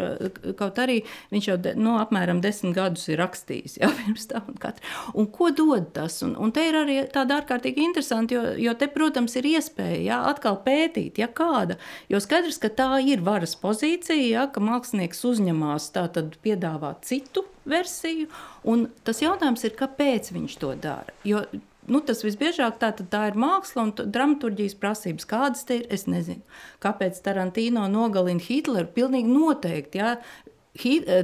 [0.58, 1.00] kaut arī
[1.32, 4.94] viņš jau, de, nu, apmēram desmit gadus ir rakstījis, jā, pirms tam un katru.
[5.18, 6.20] Un ko dod tas?
[6.26, 10.00] Un, un te ir arī tāda ārkārtīgi interesanti, jo, jo te, protams, protams, ir iespēja
[10.04, 11.78] ja, atkal pētīt, ja kāda.
[12.12, 18.28] Jo skaidrs, ka tā ir varas pozīcija, ja, ka mākslinieks uzņemās tātad piedāvāt citu versiju,
[18.68, 21.16] un tas jautājums ir, kāpēc viņš to dara.
[21.24, 21.46] Jo,
[21.88, 25.24] Nu, tas visbiežāk tā, tā ir māksla un dramaturgijas prasības.
[25.24, 25.86] Kādas te ir?
[25.88, 26.42] Es nezinu.
[26.84, 28.90] Kāpēc Tarantino nogalina Hitleru?
[28.92, 30.02] Pilnīgi noteikti.
[30.02, 30.18] Ja?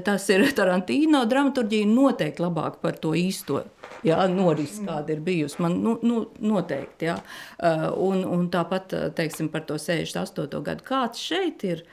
[0.05, 3.61] Tas ir Tarantino dramaturgija noteikti labāk par to īsto
[4.03, 4.89] jā, norisi, mm.
[4.89, 5.61] kāda ir bijusi.
[5.63, 7.19] Man nu, nu, noteikti, jā.
[7.59, 10.63] Uh, un, un tāpat, teiksim, par to 68.
[10.67, 10.87] gadu.
[10.89, 11.85] Kāds šeit ir?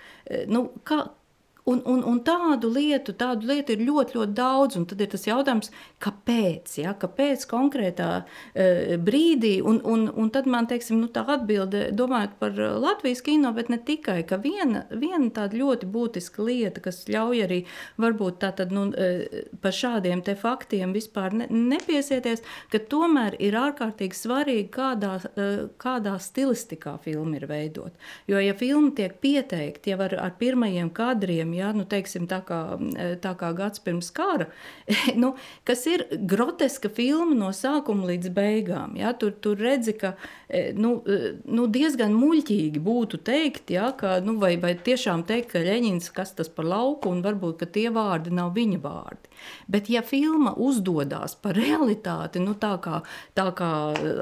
[0.50, 1.04] Nu, kā,
[1.70, 4.80] Un, un, un tādu lietu, tādu lietu ir ļoti, ļoti daudz.
[4.90, 5.70] Tad ir tas jautājums,
[6.02, 6.74] kāpēc?
[6.82, 6.96] Ja?
[6.98, 9.60] Kāpēc konkrētā e, brīdī?
[9.62, 13.78] Un, un, un tad man teiksim, nu, tā atbilde, domājot par Latvijas kino, bet ne
[13.78, 17.60] tikai, ka viena, viena tāda ļoti būtiska lieta, kas ļauj arī
[18.02, 22.42] varbūt tātad, nu, e, par šādiem te faktiem vispār ne, nepiesieties,
[22.74, 25.48] ka tomēr ir ārkārtīgi svarīgi, kādā, e,
[25.82, 27.94] kādā stilistikā filma ir veidot.
[28.26, 32.42] Jo, ja filma tiek pieteikta jau ar, ar pirmajiem kadriem, gadiem, ja, nu, teiksim, tā,
[32.46, 32.78] kā,
[33.22, 34.48] tā kā gads pirms kara,
[35.16, 35.36] nu,
[35.66, 38.96] kas ir groteska filma no sākuma līdz beigām.
[38.98, 40.16] Ja, tur, tur redzi, ka
[40.50, 45.52] e, nu, e, nu, diezgan muļķīgi būtu teikt, ja, ka, nu, vai, vai tiešām teikt,
[45.52, 49.31] ka Ļeņins kas tas par lauku un varbūt tie vārdi nav viņa vārdi.
[49.72, 53.02] Bet, ja filma uzdodas par realitāti, nu, tā kā,
[53.38, 53.72] tā kā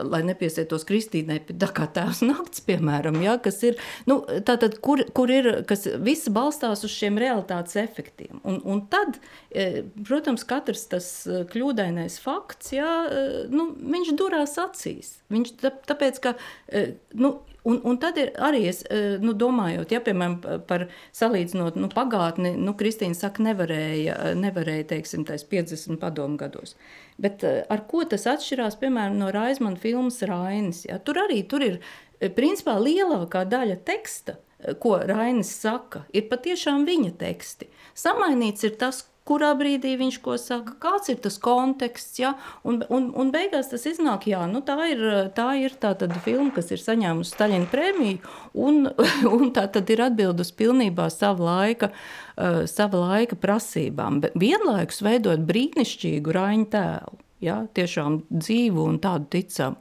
[0.06, 3.80] lai nepiesietos Kristīnai, tā kā tēvs nakts, piemēram, ja, kas ir,
[4.10, 8.42] nu, tātad, kur, kur ir, kas viss balstās uz šiem realitātes efektiem.
[8.44, 14.58] Un, un tad, e, protams, katrs tas e, kļūdainais fakts, ja, e, nu, viņš durās
[14.62, 15.18] acīs.
[15.34, 15.56] Viņš,
[15.90, 16.36] tāpēc, ka,
[17.20, 17.36] nu,
[17.68, 18.84] Un, un tad ir arī, es,
[19.20, 25.44] nu, domājot, ja, piemēram, par salīdzinot nu, pagātni, nu, Kristīna saka, nevarēja, nevarēja teiksim, tais
[25.44, 26.78] 50 padomu gados.
[27.20, 30.86] Bet ar ko tas atšķirās, piemēram, no Raizmana filmas Rainis?
[30.88, 31.02] Ja?
[31.04, 31.82] Tur arī tur ir,
[32.38, 34.40] principā, lielākā daļa teksta,
[34.80, 37.68] ko Rainis saka, ir patiešām viņa teksti.
[38.00, 42.18] Samainīts ir tas, kurā brīdī viņš ko saka, kāds ir tas konteksts.
[42.22, 42.34] Ja?
[42.68, 45.06] Un, un, un beigās tas iznāk, jā, nu, tā ir
[45.38, 45.94] tā, ir tā
[46.26, 48.90] filma, kas ir saņēmusi Staļina prēmiju, un,
[49.38, 54.22] un tā ir atbildus pilnībā sava laika, uh, sava laika prasībām.
[54.26, 57.29] Bet vienlaikus veidot brīnišķīgu raņu tēlu.
[57.40, 59.78] Ja, tiešām dzīvu un tādu ticamu.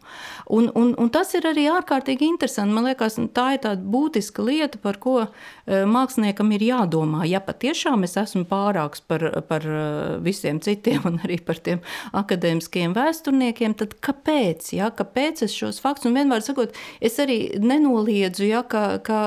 [0.55, 2.71] Un, un, un tas ir arī ārkārtīgi interesanti.
[2.77, 5.33] Man liekas, tā ir tāda būtiska lieta, par ko uh,
[5.67, 7.25] māksliniekam ir jādomā.
[7.27, 11.83] Ja patiešām es esmu pārāks par, par uh, visiem citiem un arī par tiem
[12.15, 14.71] akadēmiskiem vēsturniekiem, tad kāpēc?
[14.79, 14.93] Ja?
[14.95, 19.21] Kāpēc es šos faktus, un vienmēr sakot, es arī nenoliedzu, ja, ka, ka,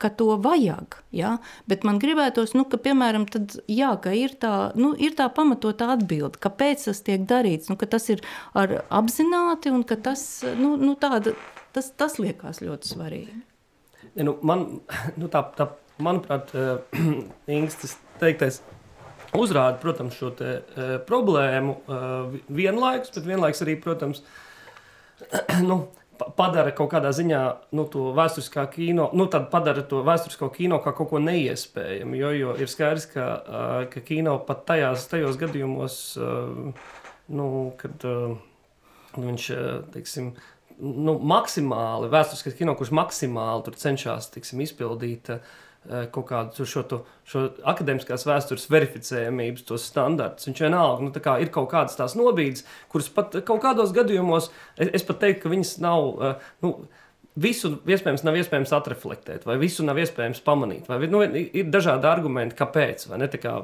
[0.00, 0.96] ka to vajag.
[1.12, 1.36] Ja?
[1.68, 5.92] Bet man gribētos, nu, ka, piemēram, tad, jā, ka ir, tā, nu, ir tā pamatota
[5.92, 8.22] atbilde, kāpēc tas tiek darīts teicu, nu, ka tas ir
[8.90, 11.34] apzināti un ka tas, nu, nu, tāda,
[11.72, 13.42] tas, tas liekas ļoti svarīgi.
[14.14, 14.80] Ja, nu, man,
[15.20, 16.80] nu, tā, tā, manuprāt, uh,
[17.48, 18.62] Ingūns tas teiktais
[19.36, 24.22] uzrāda protams, šo te, uh, problēmu uh, vienlaikus, bet vienlaikus arī, protams,
[25.68, 27.40] nu, padara kaut kādā ziņā
[27.76, 32.16] nu, to vēsturiskā kino, nu, tad padara to vēsturisko kino kā kaut ko neiespējamu.
[32.16, 35.98] Jo, jo ir skaidrs, ka, uh, ka kino pat tajās, tajos gadījumos.
[36.16, 37.46] Uh, nu,
[37.80, 38.36] kad uh,
[39.16, 39.46] viņš
[39.94, 40.32] teiksim,
[40.78, 45.54] nu, maksimāli, vēsturiskais kino, kurš maksimāli cenšas teiksim, izpildīt uh,
[46.12, 50.48] kaut kādu šo, to, šo akadēmiskās vēstures verificējamības, standartus.
[50.50, 54.92] Viņš vienalga, nu, kā ir kaut kādas tās nobīdes, kuras pat kaut kādos gadījumos, es,
[55.00, 56.08] es pat teiktu, ka viņas nav.
[56.14, 56.72] Uh, nu,
[57.36, 60.88] visu iespējams nav iespējams atreflektēt, vai visu nav iespējams pamanīt.
[60.88, 63.06] Vai, nu, ir dažādi argumenti, kāpēc.
[63.42, 63.54] Kā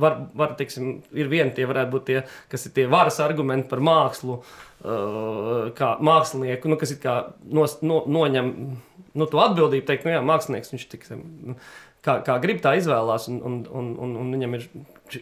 [0.00, 3.84] var, var, teiksim, ir vieni tie varētu būt tie, kas ir tie varas argumenti par
[3.84, 10.16] mākslu, uh, kā mākslinieku, nu, kas kā nos, no, noņem nu, to atbildību, teikt, nu
[10.16, 11.22] jā, mākslinieks viņš tiksim,
[12.06, 14.68] kā, kā grib tā izvēlās, un, un, un, un, un viņam ir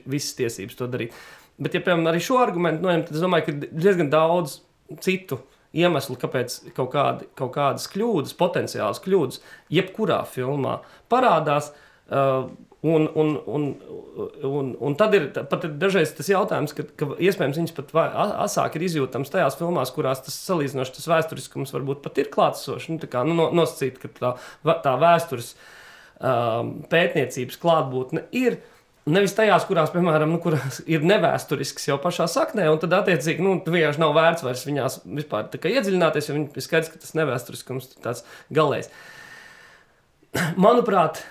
[0.06, 1.18] visas tiesības to darīt.
[1.58, 4.60] Bet, ja piemēram arī šo argumentu noņem, tad es domāju, ka diezgan daudz
[5.02, 10.80] citu uh, iemesli, kāpēc kaut, kādi, kaut kādas kļūdas, potenciālas kļūdas, jebkurā filmā
[11.12, 11.74] parādās.
[12.08, 12.48] Uh,
[12.80, 13.62] Un, un, un,
[14.46, 17.90] un, un tad ir pat dažreiz tas jautājums, ka, ka iespējams viņas pat
[18.44, 22.86] asāk ir izjūtams tajās filmās, kurās tas salīdzinoši tas vēsturiskums varbūt pat ir klātsošs.
[22.92, 24.30] Nu, kā, nu, nosacīt, ka tā,
[24.86, 25.56] tā vēstures
[26.22, 28.60] um, pētniecības klātbūtne ir.
[28.60, 28.77] Uh,
[29.08, 33.54] Nevis tajās, kurās, piemēram, nu, kurās ir nevēsturisks jau pašā saknē, un tad, attiecīgi, nu,
[33.64, 38.02] vienkārši nav vērts vairs viņās vispār iedziļināties, jo viņi ir skaidrs, ka tas nevēsturiskums ir
[38.04, 38.90] tāds galējs.
[40.60, 41.22] Manuprāt,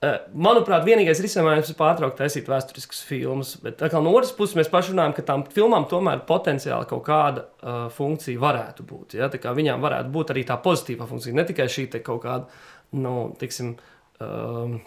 [0.00, 3.52] eh, Manuprāt, vienīgais risinājums ir pārtraukt taisīt vēsturiskas filmas.
[3.60, 7.86] Bet no otras puses, mēs paši runājam, ka tām filmām tomēr potenciāli kaut kāda uh,
[7.92, 9.18] funkcija varētu būt.
[9.20, 9.28] Ja?
[9.28, 12.48] Viņām varētu būt arī tā pozitīvā funkcija, ne tikai šī kaut kāda,
[12.96, 13.76] nu, tiksim,
[14.22, 14.78] uh,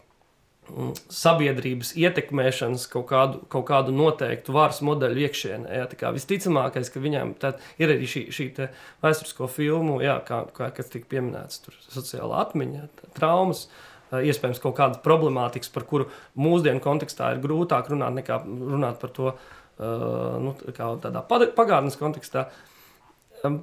[1.13, 5.75] sabiedrības ietekmēšanas kaut kādu, kaut kādu noteiktu varas modeļu iekšienē.
[5.79, 7.35] Jā, kā, visticamākais, ka viņiem
[7.81, 8.47] ir arī šī, šī
[9.03, 13.67] vēsturisko filmu, jā, kā, kā, kas tika pieminēts, tur sociāla atmiņa, traumas.
[14.09, 16.07] Iespējams, kaut kāda problemātika, par kuru
[16.39, 22.47] mūsdienu kontekstā ir grūtāk runāt nekā runāt par to uh, nu, tādā pagātnes kontekstā.
[23.45, 23.61] Um,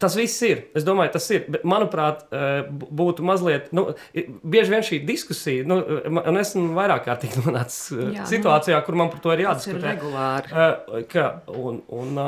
[0.00, 0.62] Tas viss ir.
[0.76, 1.44] Es domāju, tas ir.
[1.52, 3.68] Bet, manuprāt, eh, būtu mazliet.
[3.76, 5.76] Nu, bieži vien šī diskusija, nu,
[6.08, 9.82] un esmu vairāk kārtīgi nonācis eh, Jā, situācijā, nu, kur man par to ir jādiskutē.
[9.82, 10.54] Ir regulāri.
[10.54, 12.22] Eh, ka, un, un,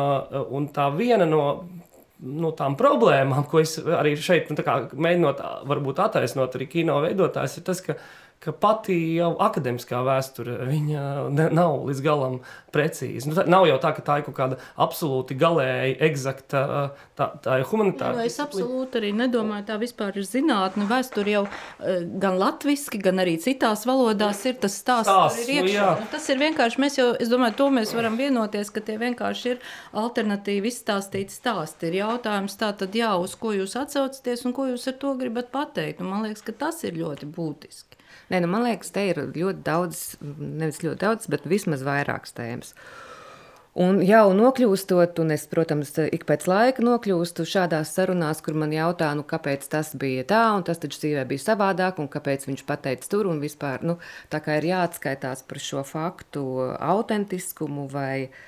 [0.59, 1.47] un tā viena no
[2.23, 7.67] nu, tām problēmām, ko es arī šeit nu, mēģinot, varbūt attaisnot arī kino veidotājs, ir
[7.67, 7.97] tas, ka
[8.43, 10.59] ka pati jau akadēmiskā vēsture
[11.31, 12.41] nav līdz galam
[12.75, 13.29] precīza.
[13.29, 16.63] Nu, tā, nav jau tā, ka tā ir kaut kāda absolūti galēji eksakta,
[17.19, 18.25] tā, tā ir humanitāra.
[18.25, 20.89] Jā, es absolūti arī nedomāju, tā vispār ir zinātne.
[20.91, 25.71] Vēsture jau eh, gan latviski, gan arī citās valodās ir tas stāsts, stāsts ir nu
[25.71, 25.93] iekšā.
[26.01, 29.55] Nu, tas ir vienkārši, mēs jau, es domāju, to mēs varam vienoties, ka tie vienkārši
[29.55, 29.63] ir
[30.03, 31.93] alternatīvi izstāstīti stāsti.
[31.93, 35.53] Ir jautājums tā tad, jā, uz ko jūs atsaucaties un ko jūs ar to gribat
[35.55, 36.03] pateikt.
[36.03, 37.92] Un man liekas, ka tas ir ļoti būtiski.
[38.33, 42.71] Nē, nu, man liekas, te ir ļoti daudz, nevis ļoti daudz, bet vismaz vairākas tēmas.
[43.83, 49.11] Un jau nokļūstot, un es, protams, ik pēc laika nokļūstu šādās sarunās, kur man jautā,
[49.17, 53.13] nu, kāpēc tas bija tā, un tas taču dzīvē bija savādāk, un kāpēc viņš pateica
[53.13, 53.99] tur, un vispār, nu,
[54.33, 56.47] tā kā ir jāatskaitās par šo faktu
[56.81, 58.41] autentiskumu vai uh,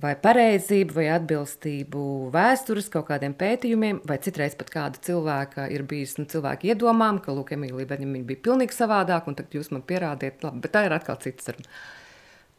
[0.00, 2.04] vai pareizību, vai atbilstību
[2.34, 7.34] vēstures kaut kādiem pētījumiem, vai citreiz pat kāda cilvēka ir bijis nu, cilvēka iedomām, ka
[7.34, 10.96] Lūk, Emīlija Beņemīna bija pilnīgi savādāk, un tagad jūs man pierādiet, labi, bet tā ir
[10.96, 11.70] atkal cita saruna.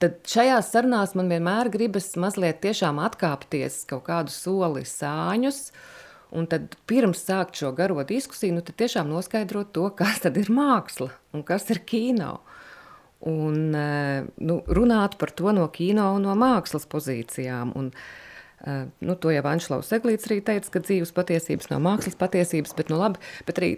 [0.04, 5.70] Tad šajās sarunās man vienmēr gribas mazliet tiešām atkāpties kaut kādu soli sāņus,
[6.36, 11.44] un tad pirms sākt šo garo diskusiju, nu tiešām noskaidrot to, kas ir māksla un
[11.48, 12.40] kas ir kino.
[12.40, 12.55] Uh,
[13.30, 17.74] un eh, nu, runāt par to no kino un no mākslas pozīcijām.
[17.80, 17.92] Un,
[18.66, 22.94] eh, nu, to jau Anšlaus Eglīts arī teica, ka dzīves patiesības nav mākslas patiesības, bet,
[22.94, 23.72] nu, labi, bet arī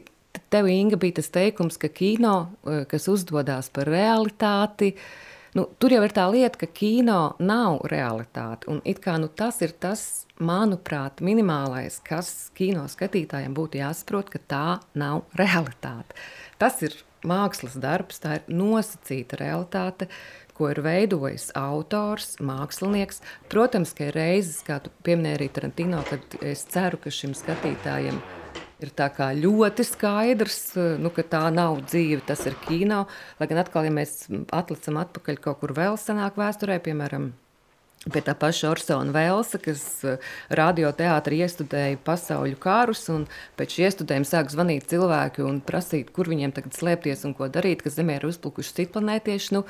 [0.54, 2.36] tev, Inga, bija tas teikums, ka kino,
[2.68, 4.96] eh, kas uzdodas par realitāti,
[5.58, 8.68] Nu, tur jau ir tā lieta, ka kino nav realitāte.
[8.70, 14.42] Un it kā nu, tas ir tas, manuprāt, minimālais, kas kino skatītājiem būtu jāsaprot, ka
[14.48, 14.66] tā
[14.98, 16.18] nav realitāte.
[16.62, 16.96] Tas ir
[17.28, 20.10] mākslas darbs, tā ir nosacīta realitāte,
[20.58, 23.22] ko ir veidojis autors, mākslinieks.
[23.52, 28.22] Protams, ka ir reizes, kā tu pieminēji arī Tarantino, kad es ceru, ka šim skatītājam
[28.82, 28.94] ir
[29.42, 33.08] ļoti skaidrs, nu, ka tā nav dzīve, tas ir kino.
[33.40, 37.34] Lai gan atkal, ja mēs atlicam atpakaļ kaut kur vēl senāk vēsturē, piemēram,
[38.14, 39.84] Pie tā paša Orsona Velsa, kas
[40.54, 43.26] radioteātrī iestudēja pasaules kārus, un
[43.60, 47.84] pēc šī iestudējuma sāk zvanīt cilvēki un prasīt, kur viņiem tagad slēpties un ko darīt,
[47.84, 49.54] ka Zemē ir uzplukuši citplanētieši.
[49.58, 49.66] Nu,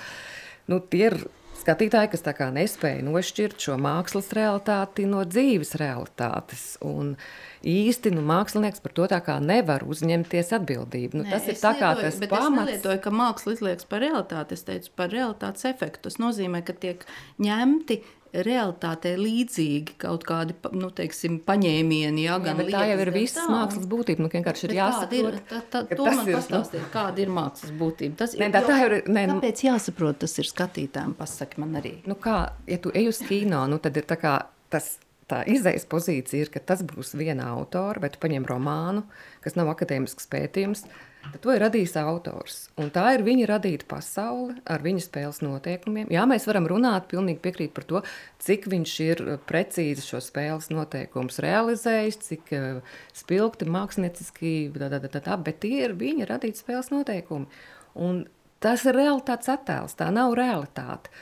[0.72, 1.22] nu, tie ir
[1.68, 2.24] skatītāji, kas
[2.56, 6.64] nespēja nošķirt šo mākslas realitāti no dzīves realitātes.
[6.86, 7.16] Un
[7.68, 9.08] īsti nu, mākslinieks par to
[9.44, 11.20] nevar uzņemties atbildību.
[11.20, 12.72] Nu, Nē, tas ir tā kā lietoju, tas pamats.
[12.72, 16.08] Es nelietoju, ka māksla izliekas par realitāti, es teicu par realitātes efektu.
[16.08, 17.04] Tas nozīmē, ka tiek
[17.44, 18.02] ņemti
[18.34, 22.26] realitātei līdzīgi kaut kādi nu, teiksim, paņēmieni.
[22.26, 24.26] Jā, jā, tā jau ir visas tā, mākslas būtība.
[24.26, 26.92] Nu, vienkārši ir jāsaprot, ir, tā, tā, to man ir, pastāstīt, nu...
[26.94, 28.20] kāda ir mākslas būtība.
[28.24, 29.40] Tas ne, tā, tā ir, ne, nu...
[29.40, 31.98] Kāpēc jāsaprot, tas ir skatītājiem, pasaki man arī.
[32.10, 34.38] Nu kā, ja tu ej uz kino, nu tad ir tā kā
[34.74, 39.04] tas tā izējas pozīcija ir, ka tas būs viena autora, vai tu paņem romānu,
[39.44, 40.86] kas nav akadēmisks pētījums,
[41.34, 42.58] tad to ir radījis autors.
[42.80, 46.10] Un tā ir viņa radīta pasaule ar viņa spēles noteikumiem.
[46.14, 48.02] Jā, mēs varam runāt, pilnīgi piekrīt par to,
[48.44, 55.24] cik viņš ir precīzi šo spēles noteikumus realizējis, cik uh, spilgti mākslinieciski, tā, tā, tā,
[55.30, 57.50] tā, bet tie ir viņa radīti spēles noteikumi.
[57.98, 58.26] Un
[58.64, 61.14] tas ir realitātes attēls, tā nav realitāte.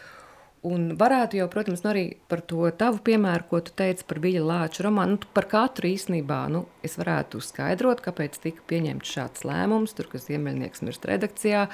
[0.65, 4.41] Un varētu jau, protams, nu arī par to tavu piemēru, ko tu teici par Viļa
[4.41, 5.19] Lāča romānu.
[5.19, 10.25] Nu, par katru īstenībā nu, es varētu skaidrot, kāpēc tika pieņemts šāds lēmums, tur, kas
[10.25, 11.67] Ziemeļnieks mirst redakcijā,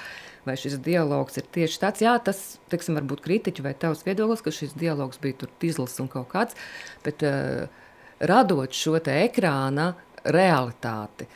[0.44, 2.04] vai šis dialogs ir tieši tāds.
[2.04, 2.42] Jā, tas,
[2.74, 6.60] teiksim, varbūt kritiķi vai tavs viedoklis, ka šis dialogs bija tur tizls un kaut kāds,
[7.06, 7.70] bet uh,
[8.20, 9.94] radot šo te ekrāna
[10.36, 11.30] realitāti,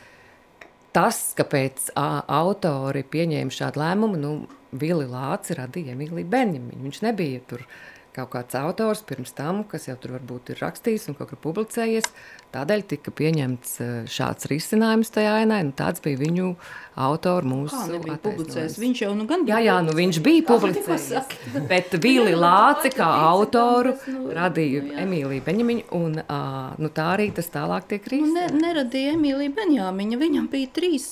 [0.96, 4.36] tas, kāpēc autori pieņēma šādu lēmumu, nu,
[4.82, 6.84] Vili Lāci radīja Emīliju Benjamiņu.
[6.86, 7.66] Viņš nebija tur
[8.16, 12.08] kaut kāds autors pirms tam, kas jau tur varbūt ir rakstījis un kaut kur publicējies.
[12.56, 16.54] Tādēļ tika pieņemts eh, šāds risinājums tajā ainai, un tāds bija viņu
[17.06, 18.78] autora mūsu publicējis.
[18.80, 19.60] Viņš jau nu gan bija.
[19.60, 21.36] Jā, jā, nu viņš bija publicējis,
[21.72, 27.30] bet Vili Lāci kā autoru nu, radīja nu, Emīliju Benjamiņu, un uh, nu tā arī
[27.36, 28.56] tas tālāk tiek risināts.
[28.56, 31.12] Nu, ne, neradīja Emīliju Benjamiņu, viņam bija trīs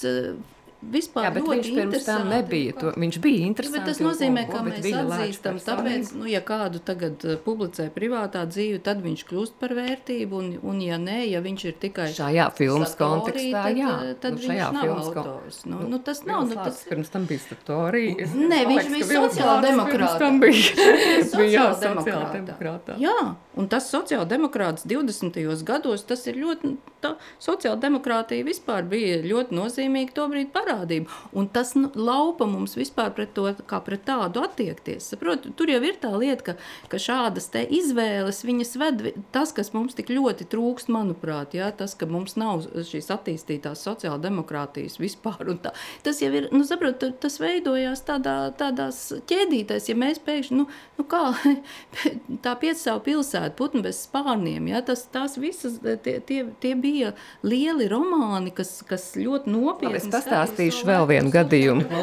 [0.91, 2.73] vispār jā, bet viņš pirms tam nebija.
[2.79, 3.77] To, viņš bija interesants.
[3.77, 8.81] Bet tas nozīmē, ka mēs atzīstam, tāpēc, nu, ja kādu tagad uh, publicē privātā dzīve,
[8.83, 12.95] tad viņš kļūst par vērtību, un, un ja nē, ja viņš ir tikai šajā filmas
[12.99, 13.93] kontekstā, tad, jā.
[13.93, 15.61] Uh, tad nu, viņš nav autors.
[15.69, 16.83] Nu, nu, tas nav, nu, tas...
[16.89, 18.29] Pirms tam bija statorija.
[18.33, 20.19] Nē, viņš bija sociāldemokrāts.
[20.21, 20.89] Tam bija,
[21.33, 22.99] sociāldemokrātā.
[23.01, 23.17] Jā,
[23.57, 25.39] un tas sociāldemokrāts 20.
[25.67, 31.09] gados, tas ir ļoti, tā sociāldemokrātija vispār bija ļoti nozīmīga to brīdi parādīt parādība.
[31.33, 35.12] Un tas nu, laupa mums vispār pret to, kā pret tādu attiekties.
[35.13, 36.55] Saprot, tur jau ir tā lieta, ka,
[36.91, 42.07] ka šādas izvēles viņas ved tas, kas mums tik ļoti trūkst, manuprāt, ja, tas, ka
[42.09, 45.53] mums nav šīs attīstītās sociāldemokrātijas vispār.
[45.63, 45.73] Tā,
[46.05, 51.07] tas jau ir, nu, saprot, tas veidojās tādā, tādās ķēdītēs, ja mēs pēkšņi, nu, nu
[51.09, 51.23] kā
[52.45, 57.13] tā piecsavu pilsēta, putnu bez spārniem, ja, tas, tās visas, tie, tie, tie bija
[57.45, 59.99] lieli romāni, kas, kas ļoti nopietni.
[59.99, 61.86] Es pastāstīju pastāstīšu vēl vienu gadījumu.
[61.89, 62.02] Man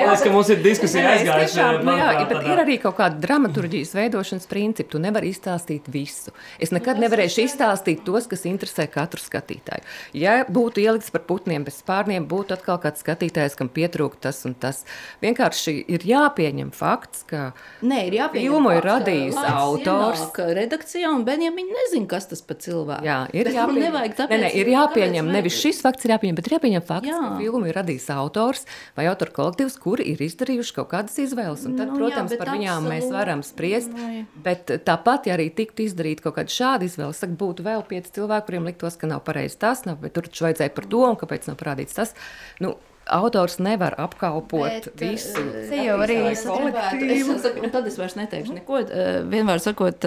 [0.00, 1.64] liekas, ka mums ir diskusija aizgājusi.
[1.84, 4.90] Nu, jā, bet ir arī kaut kāda dramaturģijas veidošanas principi.
[4.90, 6.32] Tu nevari izstāstīt visu.
[6.60, 9.86] Es nekad nu, nevarēšu izstāstīt tos, kas interesē katru skatītāju.
[10.18, 14.56] Ja būtu ielikts par putniem bez spārniem, būtu atkal kāds skatītājs, kam pietrūkst tas un
[14.58, 14.82] tas.
[15.22, 17.50] Vienkārši ir jāpieņem fakts, ka
[17.86, 20.26] Nē, ir filmu ir radījis autors.
[20.60, 23.06] Redakcijā un Benjamīna nezina, kas tas par cilvēku.
[23.06, 23.98] Jā, ir jāpieņem.
[24.30, 25.30] Nē, nē, ir jāpieņem.
[25.30, 27.20] Nevis šis fakts ir jāpieņem, bet ir jāpieņem fakts, jā.
[27.20, 31.64] ka filmu ir radījis autors vai autora kolektīvs, kuri ir izdarījuši kaut kādas izvēles.
[31.68, 32.96] Un tad, nu, protams, jā, par viņām absolūti.
[32.96, 33.94] mēs varam spriest.
[33.94, 38.16] Nu, bet tāpat, ja arī tiktu izdarīta kaut kāda šāda izvēle, tad būtu vēl pieci
[38.18, 41.20] cilvēki, kuriem liktos, ka nav pareizi tas, nav, bet tur taču vajadzēja par to, un
[41.20, 42.16] kāpēc nav parādīts tas.
[42.64, 42.76] Nu,
[43.10, 45.42] autors nevar apkalpot bet, visu.
[45.52, 47.46] Tas jau arī ir kolektīvs.
[47.72, 48.82] Tad es vairs neteikšu neko.
[49.30, 50.06] Vienmēr sakot,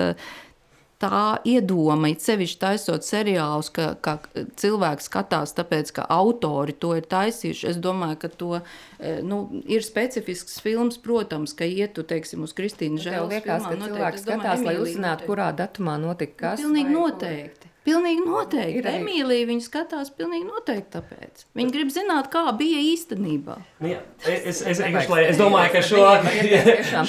[1.03, 4.17] tā iedoma, it sevišķi taisot seriālus, ka, ka
[4.59, 7.67] cilvēks skatās, tāpēc, ka autori to ir taisījuši.
[7.73, 13.01] Es domāju, ka to e, nu, ir specifisks films, protams, ka ietu, teiksim, uz Kristīnu
[13.03, 13.27] Žēlas.
[13.27, 16.63] Tev liekas, filmā, ka cilvēks skatās, lai uzzinātu, kurā datumā notika kas?
[16.63, 17.72] Pilnīgi noteikti.
[17.83, 18.77] Pilnīgi noteikti.
[18.79, 21.41] Ir arī- Emīlija viņu skatās pilnīgi noteikti tāpēc.
[21.59, 23.57] Viņa grib zināt, kā bija īstenībā.
[23.83, 26.03] Nu, jā, es, es, es, es domāju, ka šo,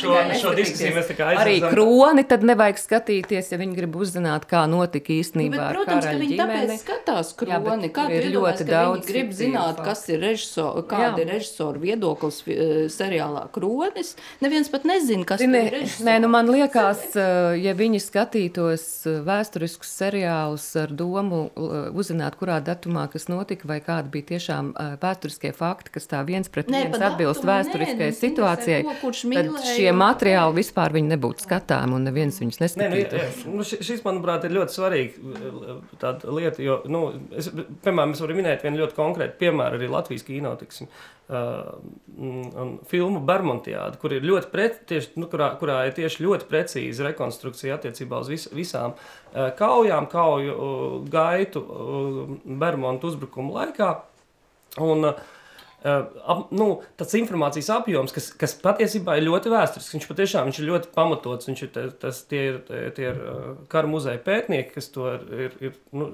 [0.01, 1.75] šo, šo diskusiju mēs tā kā Arī aizsācām.
[1.77, 6.05] kroni tad nevajag skatīties, ja viņi grib uzzināt, kā notika Nu, īstenībā bet, ar protams,
[6.05, 6.81] ka karaļa viņi tāpēc ģimeni.
[6.83, 7.91] skatās Jā, kroni.
[7.95, 9.85] Kā ir ļoti daudz viņi grib zināt, faktu.
[9.85, 11.25] kas ir režisora, kāda Jā.
[11.25, 14.15] ir režisora viedoklis eh, seriālā kronis.
[14.43, 16.05] Neviens pat nezina, kas Zini, ir režisors.
[16.09, 21.41] Nē, nu man liekas, eh, ja viņi skatītos eh, vēsturiskus seriālus ar domu
[21.95, 26.69] uzzināt, kurā datumā kas notika, vai kādi bija tiešām vēsturiskie fakti, kas tā viens pret
[26.73, 28.95] Nē, viens atbilst datumu nē, vēsturiskajai viņus situācijai, ko
[29.55, 33.21] tad šie materiāli vispār nebūtu skatāmi un neviens viņus Nē, nu, neskatītu.
[33.21, 33.29] jā.
[33.55, 36.63] Nu, ši- šis, manuprāt, ir ļoti svarīga lieta.
[36.65, 37.03] Jo, nu,
[37.37, 37.51] es,
[37.85, 40.55] piemēram, es varu minēt vienu ļoti konkrētu piemēru arī Latvijas kino.
[40.61, 40.89] Tiksim,
[41.29, 41.75] uh,
[42.19, 47.09] un filmu Bermudiāda, kur ir ļoti pret, tieši, nu, kurā, kurā ir tieši ļoti precīza
[47.09, 53.95] rekonstrukcija attiecībā uz vis, visām uh, kaujām, kauju uh, gaitu uh, Bermudu uzbrukumu laikā.
[54.83, 55.34] Un, Uh,
[55.85, 56.67] ap, nu,
[56.97, 59.93] tāds informācijas apjoms, kas, kas patiesībā ir ļoti vēsturisks.
[59.97, 61.49] Viņš patiešām viņš ir ļoti pamatots.
[61.51, 62.59] Viņš ir, ta- tas, tie ir,
[62.97, 65.11] tie ir uh, kara muzeja pētnieki, kas to
[65.45, 66.11] ir, ir nu,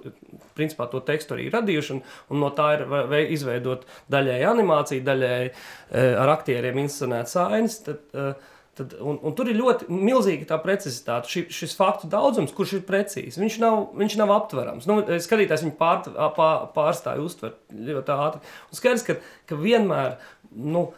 [0.59, 1.97] principā to tekstu arī radījuši.
[1.99, 2.03] Un,
[2.35, 7.79] un no tā ir ve- ve- izveidot daļēji animācija, daļēji uh, ar aktieriem inscenēt sainas.
[7.87, 11.29] Tad, uh, Tad, un, un tur ir ļoti milzīga tā precizitāte.
[11.29, 14.89] Ši, šis faktu daudzums, kurš ir precīzs, viņš nav, viņš nav aptverams.
[14.89, 16.01] Nu, skatītājs viņu pār,
[16.37, 18.41] pār, pārstāja uztvert ļoti ātri.
[18.71, 19.19] Un skaidrs, ka,
[19.51, 20.17] ka vienmēr.
[20.51, 20.89] Nu,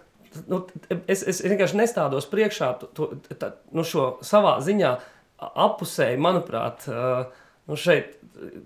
[0.49, 0.62] Nu,
[1.12, 4.95] es, es vienkārši nestādos priekšā to, to, tā, nu, šo savā ziņā
[5.61, 7.26] apusēji, manuprāt, ā,
[7.68, 8.14] nu, šeit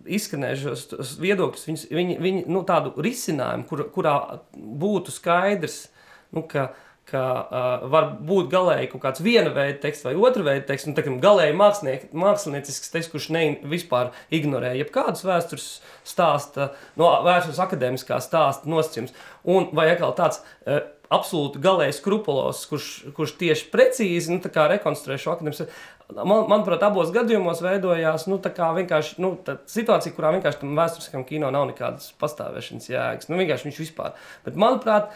[0.07, 4.15] izskanējušos viedokļus, viņus- viņi, viņi, nu, tādu risinājumu, kur, kurā
[4.55, 5.89] būtu skaidrs,
[6.37, 6.69] nu, ka,
[7.07, 10.97] ka uh, var būt galēji kaut kāds viena veida teksts vai otra veida teksts, un
[10.97, 15.69] tā kā galēji māksliniek- māksliniecisks teksts, kurš ne, vispār ignorē jebkādus vēstures
[16.07, 19.15] stāsta, no vēstures akadēmiskā stāsta nosacījums,
[19.47, 20.83] un vai atkal tāds uh,
[21.13, 25.69] absolūti galējs skrupulos, kurš, kurš tieši precīzi nu, tā kā rekonstruē šo akadēmisku.
[26.17, 29.33] Man, manuprāt, abos gadījumos veidojās nu, vienkārši nu,
[29.71, 33.31] situācija, kurā vienkārši tam vēsturiskam kino nav nekādas pastāvēšanas jēgas.
[33.31, 34.15] Nu, vienkārši viņš vispār.
[34.47, 35.11] Bet, manuprāt,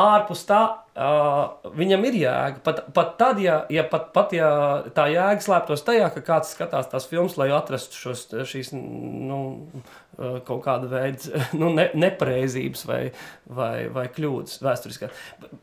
[0.00, 2.62] ārpus tā uh, viņam ir jēga.
[2.64, 4.48] Pat, pat tad, ja, ja, pat, pat ja
[4.96, 9.40] tā jēga slēptos tajā, ka kāds skatās tās filmas, lai atrastu šos, šīs nu,
[10.16, 13.00] kaut kāda veida nu, ne, nepareizības vai,
[13.46, 15.10] vai, vai kļūdas vēsturiskā.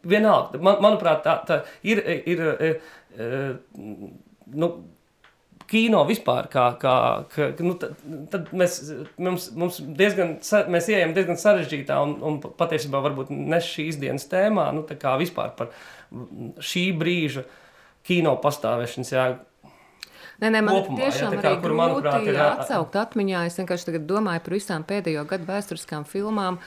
[0.05, 2.03] Vienalga, man, manuprāt, tā, tā ir.
[2.03, 2.45] ir, ir,
[3.17, 3.59] ir
[4.53, 4.69] nu,
[5.69, 6.95] kino vispār, kā, kā,
[7.31, 7.95] kā nu, tad,
[8.33, 8.79] tad mēs,
[9.21, 10.35] mums, mums diezgan,
[10.73, 15.15] mēs ejam diezgan sarežģītā un, un patiesībā varbūt ne šīs dienas tēmā, nu, tā kā
[15.21, 15.73] vispār par
[16.63, 17.45] šī brīža
[18.07, 19.41] kino pastāvēšanas jēgu.
[20.41, 23.45] Nē, nē, man Kopumā, tiešām ja, kā, kur, manuprāt, ir, atsaukt atmiņā.
[23.47, 26.57] Es vienkārši domāju par visām pēdējo gadu vēsturiskām filmām.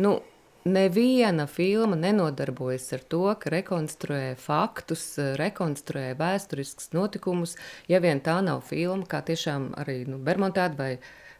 [0.00, 0.20] Nu,
[0.64, 5.04] Neviena filma nenodarbojas ar to, ka rekonstruē faktus,
[5.40, 7.56] rekonstruē vēsturiskus notikumus.
[7.88, 10.90] Ja vien tā nav filma, kā tiešām arī nu, Bermutāda vai,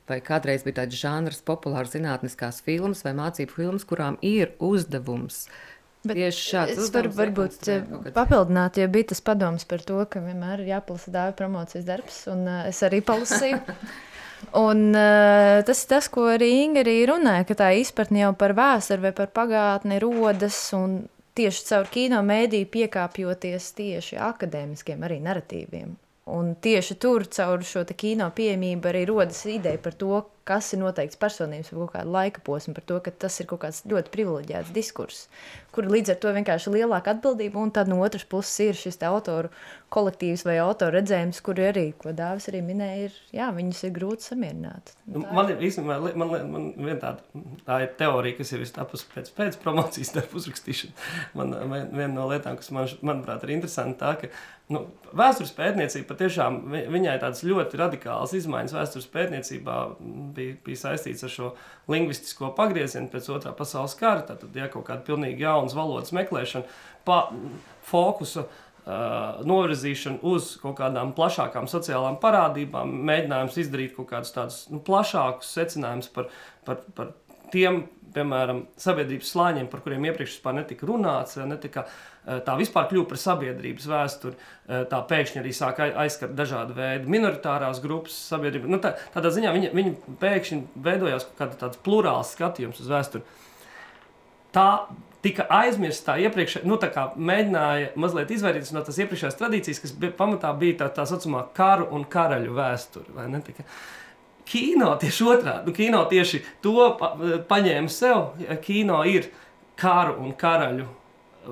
[0.08, 5.44] vai kādreiz bija tāds žanrs, populārs zinātniskās filmas vai mācību filmas, kurām ir uzdevums.
[6.00, 7.82] Bet Tieši šāds Es varu varbūt eh,
[8.16, 12.46] papildināt, jo bija tas padoms par to, ka vienmēr ir jāplasa dāvana promocijas darbs, un
[12.48, 13.60] uh, es arī palasīju.
[14.56, 18.54] Un, uh, tas ir tas, ko arī Inga arī runāja, ka tā izpratne jau par
[18.56, 21.02] vēsturi vai par pagātni rodas un
[21.38, 25.92] tieši caur kino mēdīju piekāpjoties tieši akadēmiskiem arī narratīviem.
[26.30, 30.20] Un tieši tur, caur šo kino pieejamību, arī rodas ideja par to,
[30.50, 33.62] kas ir noteikts personības vai kaut kāda laika posma, par to, ka tas ir kaut
[33.64, 35.28] kāds ļoti privileģēts diskurss,
[35.70, 38.98] kur līdz ar to vienkārši ir lielāka atbildība, un tad no otras puses ir šis
[39.06, 39.48] autoru
[39.90, 44.26] kolektīvs vai autoru redzējums, kur arī, ko Dāvis arī minēja, ir, jā, viņus ir grūti
[44.28, 44.92] samierināt.
[45.10, 49.08] Nu, Man ir īstenībā man, li- man viena tāda tā ir teorija, kas ir tapusi
[49.14, 51.10] pēc, pēc promocijas darbu uzrakstīšanas.
[51.38, 54.30] Man vien- viena no lietām, kas man, manuprāt ir interesanti, tā, ka
[54.70, 54.84] nu,
[55.18, 59.78] vēstures pētniecība patiešām vi- viņai tādas ļoti radikālas izmaiņas vēstures pētniecībā
[60.40, 61.52] bija, bija saistīts ar šo
[61.92, 64.24] lingvistisko pagriezienu pēc otrā pasaules kara.
[64.26, 66.66] Tad, ja kaut kāda pilnīgi jaunas valodas meklēšana,
[67.06, 67.22] pa,
[67.90, 74.82] fokusu uh, novirzīšanu uz kaut kādām plašākām sociālām parādībām, mēģinājums izdarīt kaut kādus tādus nu,
[74.86, 76.30] plašākus secinājumus par,
[76.66, 77.14] par, par
[77.52, 77.82] tiem,
[78.14, 83.20] piemēram, sabiedrības slāņiem, par kuriem iepriekš vispār netika runāts, netika, uh, tā vispār kļuva par
[83.22, 84.38] sabiedrības vēsturi.
[84.66, 88.70] Uh, Tā pēkšņi arī sāk ai- aizskart dažādu veidu minoritārās grupas sabiedrību.
[88.70, 93.26] Nu, tā, tādā ziņā viņi, viņi pēkšņi veidojās kāda tāds plurāls skatījums uz vēsturi
[94.54, 94.66] tā
[95.22, 96.12] tika aizmirsta.
[96.12, 100.52] Tā iepriekš, nu, tā kā mēģināja mazliet izvairīties no tās iepriekšējās tradīcijas, kas bija, pamatā
[100.58, 103.26] bija tā, tā saucamā karu un karaļu vēsture.
[104.50, 105.66] Kino tieši otrādi.
[105.68, 107.12] Nu, kino tieši to pa,
[107.50, 108.32] paņēma sev.
[108.64, 109.30] Kino ir
[109.80, 110.88] karu un karaļu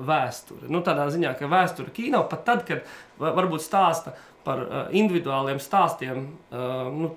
[0.05, 0.69] vēsture.
[0.71, 2.85] Nu, tādā ziņā, ka vēsture kino pat tad, kad
[3.19, 7.13] varbūt stāsta par uh, individuāliem stāstiem, uh, nu,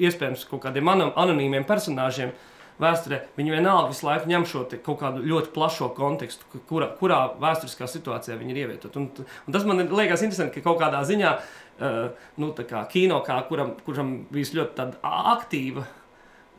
[0.00, 2.34] iespējams, kaut kādiem anonīmiem personāžiem.
[2.78, 7.88] Vēsturē viņi vienalga visu laiku ņem šo kaut kādu ļoti plašo kontekstu, kurā, kurā vēsturiskā
[7.90, 8.94] situācijā viņi ir ievietot.
[9.00, 11.48] Un, un tas man liekas interesanti, ka kaut kādā ziņā uh,
[11.78, 15.86] nu, kā kino, kā kuram, kuram bija ļoti aktīva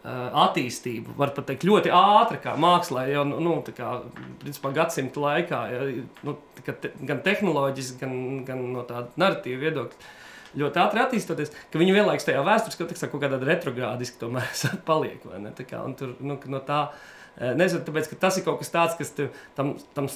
[0.04, 3.98] attīstību, var pat teikt, ļoti ātri, kā mākslā, jau nu, kā,
[4.40, 5.82] principā, gadsimta laikā, ja,
[6.24, 8.16] nu, te, gan tehnoloģiski, gan,
[8.48, 10.16] gan no tāda narratīva viedokļa.
[10.60, 14.48] Ļoti ātri attīstoties, ka viņi vienlaikus tajā vēsturiskā kontekstā kaut kādā retrogrādiski tomēr
[14.90, 15.28] paliek.
[15.60, 16.86] Kā, tur, nu, no tā,
[17.60, 20.10] nezinu, tāpēc, tas ir kaut kas tāds, kas tev, tam, tam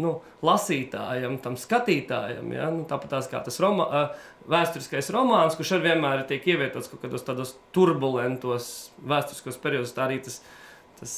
[0.00, 2.52] nu, lasītājam, tam skatītājam.
[2.52, 2.68] Ja?
[2.74, 3.86] Nu, tāpat tās kā tas roma,
[4.50, 10.20] vēsturiskais romāns, kurš arī vienmēr tiek ievietots kaut kādos tādos turbulentos vēsturiskos periodos, tā arī
[10.26, 10.40] tas,
[11.00, 11.14] tas,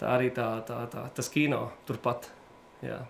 [0.00, 2.30] tā arī tā, tā, tā, tas kino turpat.
[2.82, 3.02] Jā.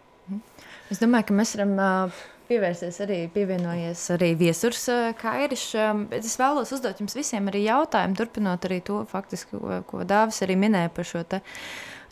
[0.92, 2.12] Es domāju, ka mēs varam
[2.48, 4.84] pievērsties arī, pievienojies arī viesurs
[5.20, 5.64] Kairis,
[6.10, 10.42] bet es vēlos uzdot jums visiem arī jautājumu, turpinot arī to faktiski, ko, ko Dāvis
[10.44, 11.40] arī minēja par šo te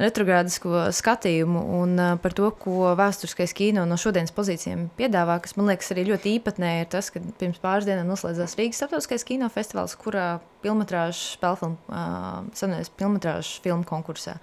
[0.01, 5.93] retrogrādisko skatījumu un par to, ko vēsturiskais kino no šodienas pozīcijiem piedāvā, kas man liekas
[5.95, 10.29] arī ļoti īpatnēji, ir tas, ka pirms pāris dienām noslēdzās Rīgas starptautiskais kinofestivāls, kurā
[10.65, 14.39] filmatrāžu spēlfilmu, uh, senais filmatrāžu filmu konkursā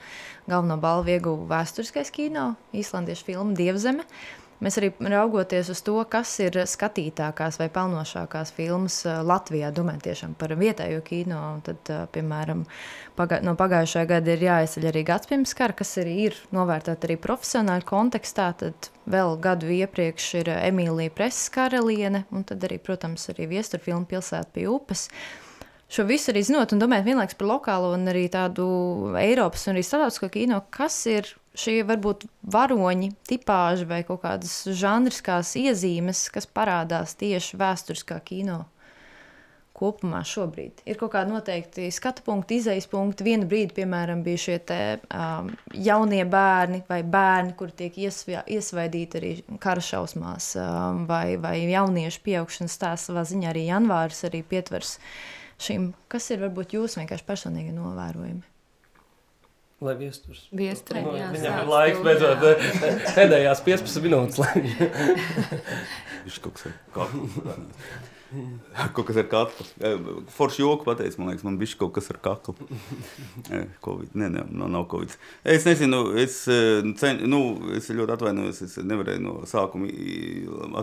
[0.48, 4.06] galveno balvu ieguva vēsturiskais kino, īslandiešu filma Dievzeme.
[4.08, 10.34] Uh, Mēs arī raugoties uz to, kas ir skatītākās vai pelnošākās filmas Latvijā, domājam tiešām
[10.40, 11.42] par vietējo kino.
[11.68, 12.64] Tad, piemēram,
[13.20, 17.20] pagā, no pagājušā gada ir jāizceļ arī gads pirms kara, kas arī ir novērtēta arī
[17.22, 18.50] profesionāli kontekstā.
[18.58, 24.58] Tad vēl gadu iepriekš ir Emīlija Preses karaliene, un tad arī, protams, arī viesturfilma pilsēta
[24.58, 25.06] pie upes.
[25.88, 28.66] Šo visu arī zinot un domājot vienlaikus par lokālo un arī tādu
[29.22, 35.56] Eiropas un arī starptautisko kino, kas ir šie varbūt varoņi, tipāži vai kaut kādas žanriskās
[35.60, 38.66] iezīmes, kas parādās tieši vēsturiskā kino
[39.78, 40.82] kopumā šobrīd.
[40.90, 43.26] Ir kaut kādi noteikti skatu punkti, izējas punkti.
[43.28, 44.80] Vienu brīdi, piemēram, bija šie te,
[45.14, 49.32] um, jaunie bērni vai bērni, kuri tiek iesvā, iesvaidīti arī
[49.62, 54.98] kara šausmās, um, vai, vai jauniešu pieaugšanas stāsts savā ziņā arī janvāris arī pietvers
[55.62, 55.92] šim.
[56.10, 58.57] Kas ir varbūt jūsu vienkārši personīgi novērojumi?
[59.78, 60.48] Lai viesturs.
[60.58, 62.40] Viesturē, nu, jā, viņam ir laiks beidzot
[63.14, 64.40] pēdējās 15 minūtes.
[66.26, 66.78] Viņš kaut kas ir.
[68.96, 69.66] Kaut kas ar kaklu.
[70.36, 72.56] Forši joku pateicis, man liekas, man bija kaut kas ar kaklu.
[73.86, 74.16] Covid.
[74.18, 75.16] Nē, nē, nav, nav Covid.
[75.48, 76.40] Es nezinu, es,
[77.02, 77.42] ceņ, nu,
[77.78, 78.62] es ļoti atvainojos.
[78.68, 79.90] Es nevarēju no sākuma,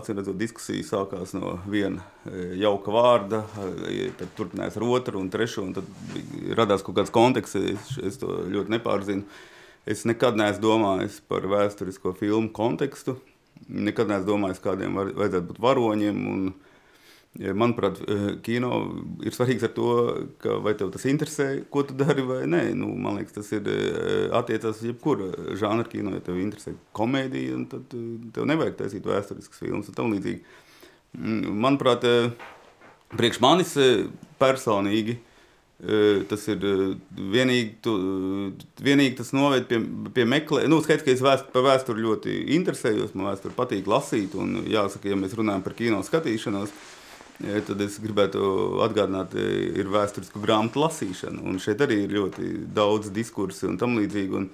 [0.09, 2.05] redzot, diskusija sākās no viena
[2.57, 3.43] jauka vārda,
[4.19, 7.61] tad turpinājās ar otru un trešo, un tad radās kaut kāds konteksts.
[7.75, 9.25] Es, es to ļoti nepārzinu.
[9.85, 13.19] Es nekad neesmu domājis par vēsturisko filmu kontekstu.
[13.69, 16.23] Nekad neesmu domājis, kādiem var, vajadzētu būt varoņiem.
[16.31, 16.47] Un,
[17.35, 18.69] Manuprāt, eh, kino
[19.19, 19.89] ir svarīgs ar to,
[20.39, 22.73] ka vai tev tas interesē, ko tu dari vai nē.
[22.79, 26.13] Nu, man liekas, tas ir eh, attiecās uz jebkuru žanru kino.
[26.15, 30.41] Ja tev interesē komēdija, tad eh, tev nevajag taisīt vēsturiskas filmas un tam līdzīgi.
[31.19, 32.07] Mm, manuprāt,
[33.15, 33.75] priekš manis
[34.39, 35.19] personīgi
[36.31, 36.61] tas ir
[37.11, 37.93] vienīgi, tu,
[38.81, 39.81] vienīgi tas noved pie,
[40.15, 40.71] pie meklējuma.
[40.71, 44.37] Nu, skaidrs, ka es vēst, par vēsturi ļoti interesējos, man vēsturi patīk lasīt.
[44.39, 46.71] Un jāsaka, ja mēs runājam par kino skatīšanos,
[47.43, 48.39] Ja, tad es gribētu
[48.85, 51.41] atgādināt, ir vēsturisku grāmatu lasīšana.
[51.43, 54.39] Un šeit arī ir ļoti daudz diskursu un tam līdzīgi.
[54.39, 54.53] Un,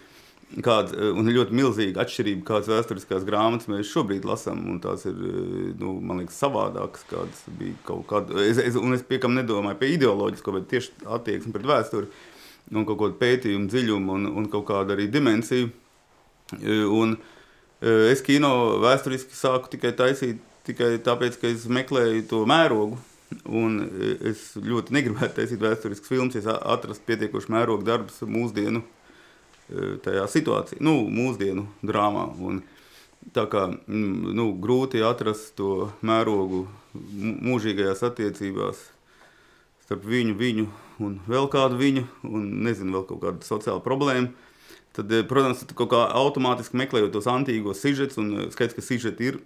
[0.52, 4.66] Kāda, un ir ļoti milzīga atšķirība, kādas vēsturiskās grāmatas mēs šobrīd lasām.
[4.84, 5.16] Tās ir,
[5.80, 8.36] nu, man liekas, savādākas, kādas bija kaut kāda.
[8.44, 12.12] Es, es, un es piekam nedomāju pie ideoloģisko, bet tieši attieksmi pret vēsturi
[12.76, 15.72] un kaut kādu pētījumu dziļumu un, un kaut kādu arī dimensiju.
[17.00, 17.16] Un
[18.12, 18.52] es kino
[18.84, 23.00] vēsturiski sāku tikai taisīt tikai tāpēc, ka es meklēju to mērogu.
[23.48, 23.78] Un
[24.28, 30.82] es ļoti negribētu taisīt vēsturiskas filmas, ja atrastu pietiekoši mērogu darbus mūsdienu e, tajā situācijā,
[30.84, 32.26] nu, mūsdienu drāmā.
[32.44, 32.60] Un
[33.32, 38.84] tā kā nu, grūti atrast to mērogu mūžīgajās attiecībās
[39.86, 40.68] starp viņu, viņu
[41.04, 44.32] un vēl kādu viņu, un nezinu, vēl kaut kādu sociālu problēmu.
[44.92, 48.84] Tad, e, protams, tu kaut kā automātiski meklējot tos antīgos sižetus, un e, skaidrs, ka
[48.84, 49.40] sižeti ir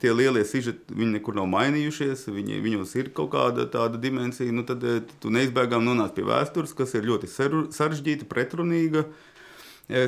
[0.00, 4.64] tie lielie sižeti, viņi nekur nav mainījušies, viņi, viņos ir kaut kāda tāda dimensija, nu
[4.66, 9.06] tad eh, tu neizbēgām nonāc pie vēstures, kas ir ļoti sarežģīta, pretrunīga.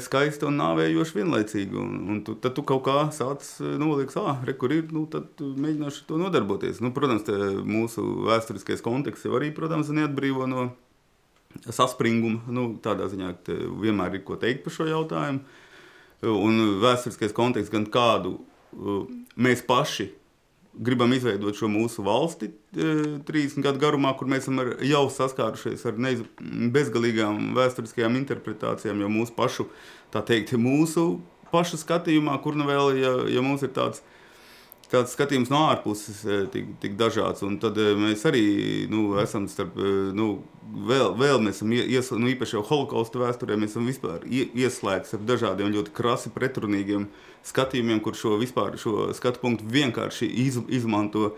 [0.01, 1.77] skaista un nāvējoša vienlaicīgi.
[1.77, 5.37] Un, un tu, tad tu kaut kā sāc nolikt, ah, re, kur ir, nu, tad
[5.37, 6.81] mēģināšu to nodarboties.
[6.81, 7.29] Nu, protams,
[7.69, 10.71] mūsu vēsturiskais konteksts jau arī, protams, neatbrīvo no
[11.69, 12.41] saspringuma.
[12.49, 15.45] Nu, tādā ziņā, ka vienmēr ir ko teikt par šo jautājumu.
[16.25, 18.39] Un vēsturiskais konteksts gan kādu
[19.37, 20.11] mēs paši
[20.77, 26.01] gribam izveidot šo mūsu valsti 30 gadu garumā, kur mēs esam ar, jau saskārušies ar
[26.01, 26.21] neiz,
[26.75, 29.69] bezgalīgām vēsturiskajām interpretācijām, jo mūsu pašu,
[30.13, 31.07] tā teikt, mūsu
[31.53, 34.03] pašu skatījumā, kur nu vēl, ja, ja mums ir tāds
[34.93, 36.23] tāds skatījums no ārpuses
[36.53, 37.43] tik, tik dažāds.
[37.47, 38.45] Un tad mēs arī
[38.93, 39.77] nu, esam starp,
[40.17, 40.29] nu,
[40.87, 45.29] vēl, vēl mēs esam ies, nu, īpaši jau holokausta vēsturē, mēs esam vispār ieslēgti ar
[45.33, 47.09] dažādiem ļoti krasi pretrunīgiem
[47.47, 51.35] skatījumiem, kur šo, vispār, šo skatu punktu vienkārši iz, izmanto.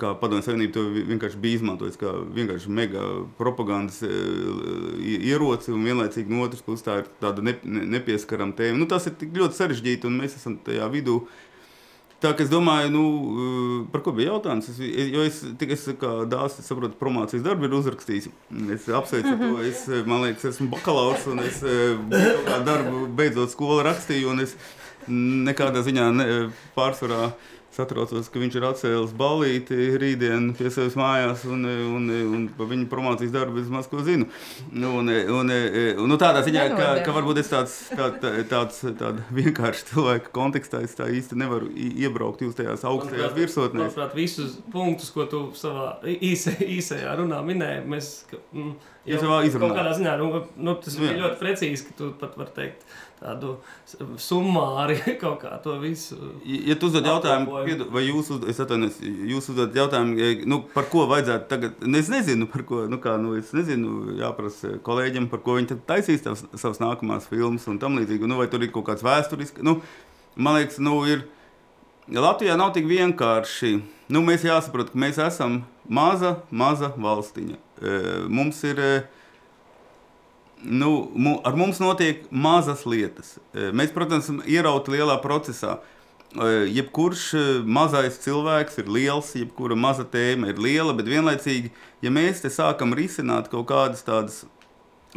[0.00, 3.02] Kā padomju savienība to vienkārši bija izmantojis kā vienkārši mega
[3.38, 8.80] propagandas ieroci, un vienlaicīgi no otras puses tā ir tāda ne, ne, nepieskarama tēma.
[8.80, 11.20] Nu, tas ir tik ļoti sarežģīti, un mēs esam tajā vidū.
[12.24, 13.02] Tā kā es domāju, nu,
[13.92, 14.70] par ko bija jautājums.
[14.72, 14.78] Es,
[15.12, 15.76] jo es tikai
[16.30, 18.30] dāsas, saprotu, promocijas darbu ir uzrakstījis.
[18.72, 19.56] Es apsveicu mm -hmm.
[19.56, 19.62] to.
[19.68, 21.60] Es, man liekas, esmu bakalaurs un es
[22.64, 24.40] darbu beidzot skolu rakstīju.
[24.42, 24.56] Es,
[25.08, 26.26] nekādā ziņā ne,
[26.76, 27.32] pārsvarā
[27.74, 32.88] satraucos, ka viņš ir atcēlis balīti rītdien pie sevis mājās, un, un, un par viņu
[32.90, 34.28] promocijas darbu es maz ko zinu.
[34.72, 35.52] Un, un, un,
[36.04, 38.10] un tādā ziņā, ka, ka varbūt es tāds, tā,
[38.50, 43.90] tāds, tāds vienkārši cilvēka kontekstā es tā īsti nevaru iebraukt jūs tajās augstajās virsotnēs.
[43.90, 48.12] Manuprāt, visus punktus, ko tu savā īsē, īsajā runā minēji, mēs...
[48.52, 48.74] Mm,
[49.08, 52.52] jau, ja kaut kādā ziņā, nu, nu, tas bija ļoti precīzi, ka tu pat var
[52.56, 52.86] teikt,
[53.24, 53.54] tādu
[54.20, 56.18] summāri kaut kā to visu.
[56.44, 61.84] Ja tu uzdod jautājumu, vai jūs, atvainos, jūs uzdodat jautājumu, nu, par ko vajadzētu tagad,
[61.84, 65.72] nu, es nezinu, par ko, nu kā, nu, es nezinu, jāprasa kolēģiem, par ko viņi
[65.72, 69.06] tad taisīs tavs, savas nākamās filmas un tam līdzīgi, nu, vai tur ir kaut kāds
[69.06, 69.78] vēsturisks, nu,
[70.36, 71.24] man liekas, nu, ir,
[72.04, 73.78] Latvijā nav tik vienkārši,
[74.12, 77.56] nu, mēs jāsaprot, ka mēs esam maza, maza valstiņa.
[78.28, 78.80] Mums ir,
[80.64, 83.36] nu, ar mums notiek mazas lietas.
[83.52, 85.78] E, mēs, protams, ierauti lielā procesā.
[86.34, 87.44] E, jebkurš e,
[87.78, 91.72] mazais cilvēks ir liels, jebkura maza tēma ir liela, bet vienlaicīgi,
[92.04, 94.42] ja mēs te sākam risināt kaut kādas tādas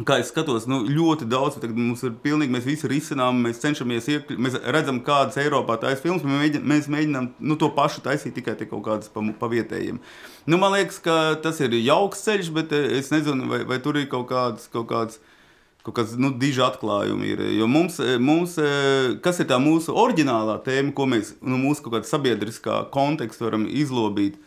[0.06, 4.06] kā es skatos, nu, ļoti daudz, tagad mums ir pilnīgi, mēs visi risinām, mēs cenšamies
[4.12, 8.54] iekļūt, mēs redzam, kādas Eiropā taisa filmas, mēs mēs mēģinām nu, to pašu taisīt tikai
[8.60, 9.98] kaut kādas pa, pa vietējiem.
[10.46, 14.06] Nu, man liekas, ka tas ir jauks ceļš, bet es nezinu, vai, vai tur ir
[14.12, 15.18] kaut kāds, kaut kāds
[15.88, 17.42] kaut kāds nu, diži atklājumi ir.
[17.56, 18.58] Jo mums, mums,
[19.24, 23.48] kas ir tā mūsu oriģinālā tēma, ko mēs no nu, mūsu kaut kāda sabiedriskā konteksta
[23.48, 24.38] varam izlobīt?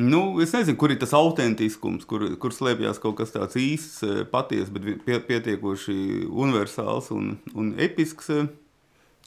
[0.00, 4.72] Nu, es nezinu, kur ir tas autentiskums, kur, kur slēpjas kaut kas tāds īsts, patiesa,
[4.72, 8.30] bet pietiekoši universāls un, un episks.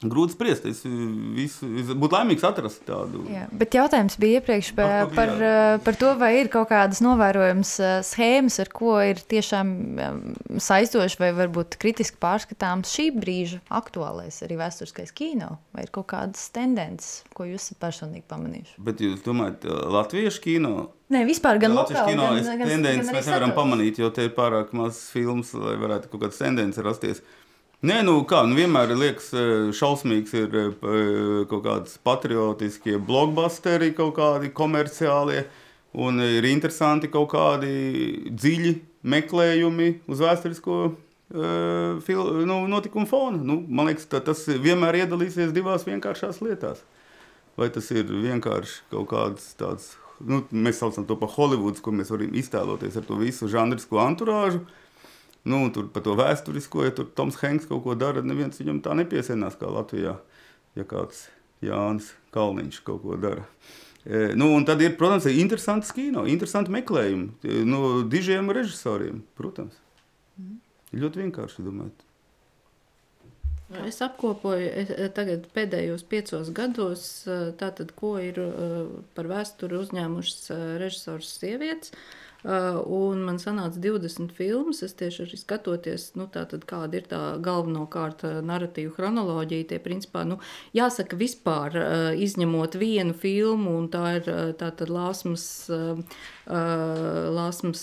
[0.02, 0.64] Grūti spriest.
[0.68, 3.22] Es, visu, es būtu laimīgs atrast tādu.
[3.30, 7.72] Jā, bet jautājums bija iepriekš par, par, eh, par to, vai ir kaut kādas novērojamas
[7.78, 9.70] eh, schēmas, ar ko ir tiešām
[10.60, 16.42] saistoši vai varbūt kritiski pārskatāms šī brīža aktuālais arī vēsturiskais kino, vai ir kaut kādas
[16.54, 18.76] tendences, ko jūs esat personīgi pamanījuši.
[18.84, 20.74] Bet jūs domājat, eh, latviešu kino?
[21.14, 24.34] Nē, vispār gan Latvijas kino gan, gan, tendences gan mēs nevaram pamanīt, jo te ir
[24.34, 27.20] pārāk maz filmas, lai varētu kaut kādas tendences rasties.
[27.20, 27.43] Uh,
[27.84, 29.40] Nē, nu kā, nu vienmēr liekas, e,
[29.76, 30.60] šausmīgs ir e,
[31.50, 35.42] kaut kāds patriotiskie blockbusteri, kaut kādi komerciālie,
[36.00, 37.74] un ir interesanti kaut kādi
[38.30, 38.72] dziļi
[39.04, 43.36] meklējumi uz vēsturisko uh, fil, nu, notikumu fona.
[43.36, 46.80] Nu, man liekas, tas vienmēr iedalīsies divās vienkāršās lietās.
[47.60, 49.90] Vai tas ir vienkārši kaut kāds tāds,
[50.24, 54.64] nu, mēs saucam to par Hollywoods, ko mēs varam iztēloties ar to visu žanrisko anturāžu,
[54.64, 54.80] uh,
[55.44, 58.94] Nu, tur par to vēsturisko, ja tur Toms Hanks kaut ko dara, neviens viņam tā
[58.96, 60.16] nepiesienās kā Latvijā.
[60.74, 61.26] Ja kāds
[61.62, 63.44] Jānis Kalniņš kaut ko dara.
[64.04, 69.76] E, nu, un tad ir, protams, interesanti kino, interesanti meklējumi e, no dižiem režisoriem, protams.
[70.40, 70.58] Mm.
[71.04, 72.02] Ļoti vienkārši domāt.
[73.84, 78.40] Es apkopoju es, tagad pēdējos piecos gados, e, tātad, ko ir
[79.16, 81.92] par vēsturi uzņēmušas režisors sievietes.
[81.92, 84.82] Uh, un man sanāca 20 filmas.
[84.84, 89.70] Es tieši arī skatoties, nu, tātad, kāda ir tā galvenokārt uh, narratīva chronoloģija.
[89.70, 90.38] Tie, principā, nu,
[90.76, 94.28] jāsaka, vispār uh, izņemot vienu filmu, un tā ir
[94.60, 95.46] tātad Lāsmas.
[96.44, 97.82] Lāsmas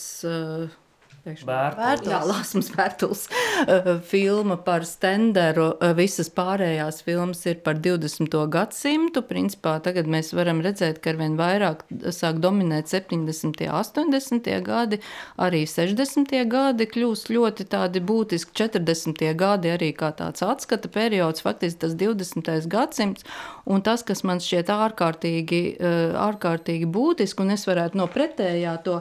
[2.26, 3.28] Lāsmas Bērtuls.
[3.62, 5.68] Uh, filma par Stenderu.
[5.78, 8.34] Uh, visas pārējās filmas ir par 20.
[8.50, 9.22] gadsimtu.
[9.30, 13.38] Principā tagad mēs varam redzēt, ka arvien vairāk sāk dominēt 70.
[13.38, 14.50] un 80.
[14.66, 14.98] gadi,
[15.38, 16.34] arī 60.
[16.50, 18.58] gadi kļūst ļoti tādi būtiski.
[18.58, 19.22] 40.
[19.38, 22.66] gadi arī kā tāds atskata periods, faktiski tas 20.
[22.66, 23.30] gadsimts.
[23.70, 28.98] Un tas, kas man šķiet ārkārtīgi, uh, ārkārtīgi būtiski, un es varētu no pretējā to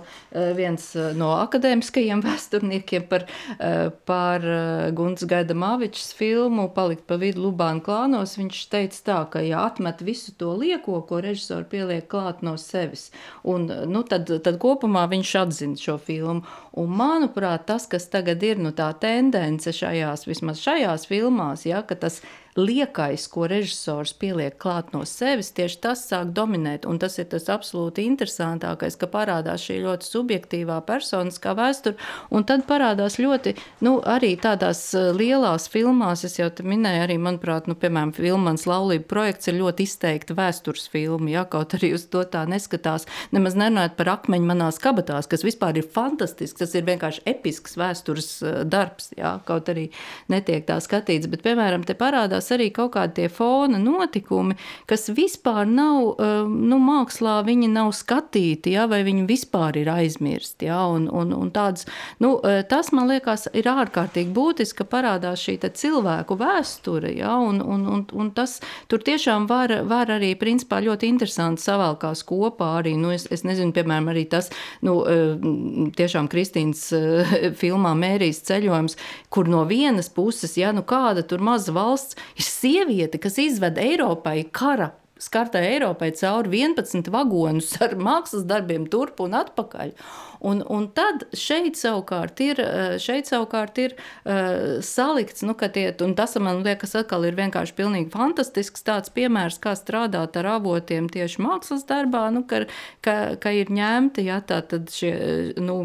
[0.57, 0.85] viens
[1.16, 3.27] no akadēmiskajiem labākajiem vēsturniekiem par,
[3.59, 8.37] eh, par eh, Gunts Gaida Mavičs filmu Palikt pa vidu Lubānu klānos.
[8.39, 13.11] Viņš teica tā, ka ja atmet visu to lieko, ko režisori pieliek klāt no sevis,
[13.45, 16.45] un, nu, tad, tad kopumā viņš atzina šo filmu.
[16.73, 21.99] Un manuprāt, tas, kas tagad ir nu, tā tendence šajās, vismaz šajās filmās, ja, ka
[21.99, 22.21] tas
[22.61, 26.87] liekais, ko režisors pieliek klāt no sevis, tieši tas sāk dominēt.
[26.89, 31.99] Un tas ir tas absolūti interesantākais, ka parādās šī ļoti subjektīvā personiskā vēsture,
[32.31, 33.55] un tad parādās ļoti,
[33.87, 39.09] nu, arī tādās eh, lielās filmās, es jau minēju, arī, manuprāt, nu, piemēram, Vilmans laulība
[39.11, 43.97] projekts ir ļoti izteikti vēstures filma, ja, kaut arī uz to tā neskatās, nemaz nerunājot
[43.99, 49.13] par akmeņu manās kabatās, kas vispār ir fantastisks, tas ir vienkārši episks vēstures eh, darbs,
[49.19, 49.89] ja, kaut arī
[50.33, 55.11] netiek tā skatīts, bet, piemēram, te parādās parādās arī kaut kādi tie fona notikumi, kas
[55.11, 60.87] vispār nav, um, nu, mākslā viņi nav skatīti, ja, vai viņi vispār ir aizmirsti, ja,
[60.89, 61.87] un, un, un tāds,
[62.21, 67.61] nu, uh, tas, man liekas, ir ārkārtīgi būtiski, ka parādās šī cilvēku vēsture, ja, un,
[67.61, 72.97] un, un, un tas tur tiešām var, var arī, principā, ļoti interesanti savalkās kopā arī,
[72.97, 74.51] nu, es, es nezinu, piemēram, arī tas,
[74.83, 78.97] nu, uh, tiešām Kristīnas uh, filmā Mērijas ceļojums,
[79.31, 84.45] kur no vienas puses, ja, nu, kāda tur maza valsts ir sieviete, kas izved Eiropai
[84.53, 84.91] kara
[85.21, 89.95] skartai Eiropai cauri 11 vagonus ar mākslas darbiem turp un atpakaļ.
[90.41, 95.91] Un, un tad šeit savukārt ir, eh, šeit savukārt ir uh, salikts, nu, ka tie,
[96.01, 101.11] un tas man liekas atkal ir vienkārši pilnīgi fantastisks tāds piemērs, kā strādāt ar avotiem
[101.12, 102.62] tieši mākslas darbā, nu, ka,
[103.05, 105.12] ka, ka ir ņemti, ja tā tad šie,
[105.61, 105.77] nu,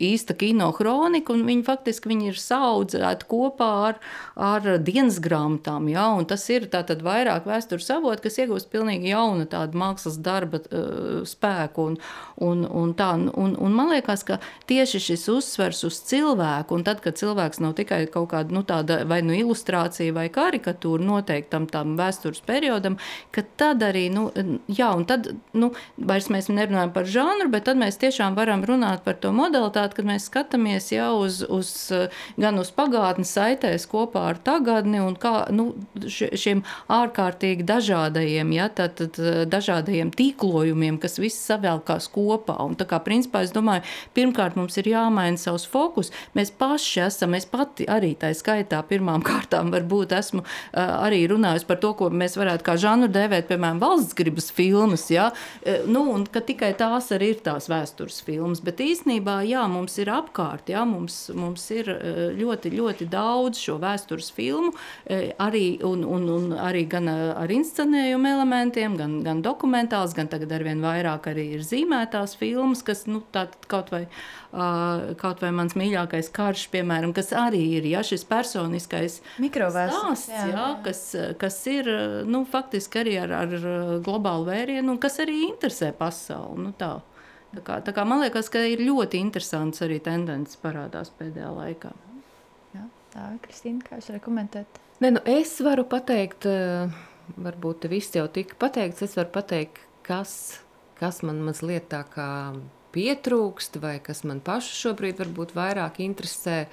[0.00, 4.00] īsta kino hronika, un viņi faktiski viņi ir saudzēti kopā ar,
[4.40, 9.46] ar dienas grāmatām, ja, un tas ir tātad vairāk vēstures avot, kas iegūst pilnīgi jaunu
[9.50, 11.98] tādu mākslas darba uh, spēku, un,
[12.44, 14.38] un, un tā, un, un man liekas, ka
[14.70, 19.00] tieši šis uzsvers uz cilvēku, un tad, kad cilvēks nav tikai kaut kāda nu, tāda
[19.08, 22.98] vai nu ilustrācija vai karikatūra noteiktam tam vēstures periodam,
[23.34, 24.28] ka tad arī, nu,
[24.70, 29.04] jā, un tad, nu, vairs mēs nerunājam par žanru, bet tad mēs tiešām varam runāt
[29.06, 31.72] par to modalitāti, kad mēs skatāmies jau uz, uz
[32.40, 35.70] gan uz pagātni saitēs kopā ar tagadni un kā, nu,
[36.08, 39.18] šiem ārkārtīgi dažādajiem, ja, tad, tad
[39.50, 42.58] dažādajiem tīklojumiem, kas viss savēlkās kopā.
[42.64, 46.12] Un tā kā, principā, es domāju, pirmkārt mums ir jāmaina savs fokus.
[46.38, 50.44] Mēs paši esam, es pati arī tā skaitā pirmām kārtām varbūt esmu
[50.74, 55.30] arī runājusi par to, ko mēs varētu kā žanru dēvēt, piemēram, valsts gribas filmas, ja?
[55.88, 60.10] nu, un ka tikai tās arī ir tās vēstures filmas, bet īstenībā, jā, mums ir
[60.12, 61.90] apkārt, jā, mums, mums ir
[62.38, 64.72] ļoti, ļoti daudz šo vēstures filmu,
[65.08, 70.80] arī, un, un, un arī gan ar inscenējumu elementiem, gan, gan dokumentāls, gan tagad arvien
[70.82, 73.22] vairāk arī ir zīmētās filmas, kas, nu,
[73.70, 74.06] kaut vai,
[75.20, 80.66] kaut vai mans mīļākais karš, piemēram, kas arī ir ja, šis personiskais stāsts, jā, jā,
[80.84, 81.02] kas,
[81.38, 81.90] kas ir
[82.26, 83.54] nu, faktiski arī ar, ar
[84.04, 86.68] globālu vērienu un kas arī interesē pasauli.
[86.68, 86.98] Nu, tā.
[87.48, 91.94] Tā kā, tā kā man liekas, ka ir ļoti interesants arī tendences parādās pēdējā laikā.
[92.74, 92.84] Jā,
[93.14, 94.82] tā ir Kristīna, kā jūs rekomendējat?
[95.00, 96.44] Ne, nu es varu pateikt,
[97.36, 100.32] varbūt viss jau tika pateikts, es varu pateikt, kas,
[100.98, 102.28] kas man mazliet tā kā
[102.94, 106.64] pietrūkst, vai kas man pašu šobrīd varbūt vairāk interesē.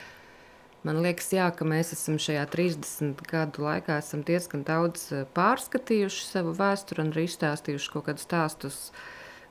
[0.86, 3.98] Man liekas, jā, ka mēs esam šajā 30 gadu laikā
[4.28, 8.78] diezgan daudz eh, pārskatījuši savu vēsturi un arī izstāstījuši kaut kādus stāstus,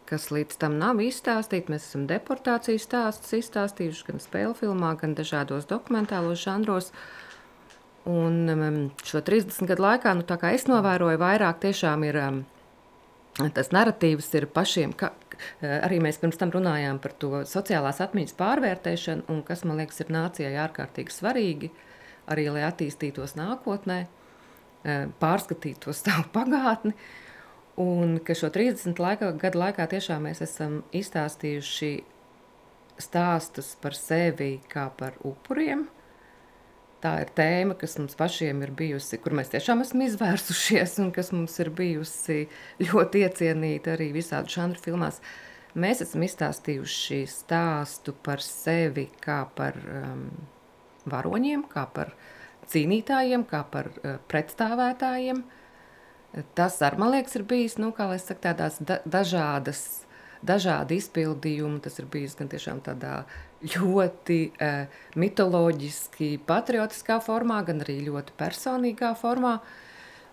[0.07, 1.75] kas līdz tam nav izstāstīti.
[1.75, 6.93] Mēs esam deportācijas stāstus izstāstījuši gan spēļu filmā, gan dažādos dokumentālos žanros.
[8.11, 12.43] Un um, šo 30 gadu laikā, nu, kā es novēroju, vairāk tiešām ir um,
[13.57, 15.15] tas narratīvs ir pašiem, ka,
[15.63, 20.01] Eh, arī mēs pirms tam runājām par to sociālās atmiņas pārvērtēšanu, un kas man liekas,
[20.05, 21.71] ir nācijai ārkārtīgi svarīgi,
[22.31, 26.95] arī lai attīstītos nākotnē, eh, pārskatītu savu pagātni.
[27.81, 31.95] Un ka šo 30 laika, gadu laikā tiešām mēs esam izstāstījuši
[33.03, 35.89] stāstus par sevi kā par upuriem,
[37.05, 41.33] tā ir tēma, kas mums pašiem ir bijusi, kur mēs tiešām esam izvērsušies un kas
[41.37, 42.45] mums ir bijusi
[42.83, 45.21] ļoti iecienīta arī visādi žanru filmās.
[45.75, 50.29] Mēs esam izstāstījuši stāstu par sevi kā par um,
[51.11, 52.15] varoņiem, kā par
[52.71, 55.43] cīnītājiem, kā par uh, pretstāvētājiem.
[56.59, 59.83] Tas ar, man liekas, ir bijis, nu, kā lai saka, tādās da dažādas,
[60.47, 61.83] dažādi izpildījumi.
[61.83, 63.21] Tas ir bijis gan tiešām tādā
[63.65, 69.59] ļoti uh, mitoloģiski, patriotiskā formā, gan arī ļoti personīgā formā.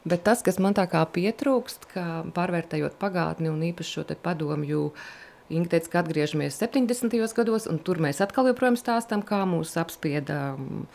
[0.01, 2.05] Bet tas, kas man tā kā pietrūkst, kā
[2.36, 4.88] pārvērtējot pagātni un īpaši šo padomju,
[5.51, 7.11] Inga teica, ka atgriežamies 70.
[7.36, 10.86] gados, un tur mēs atkal joprojām stāstam, kā mūs apspieda um,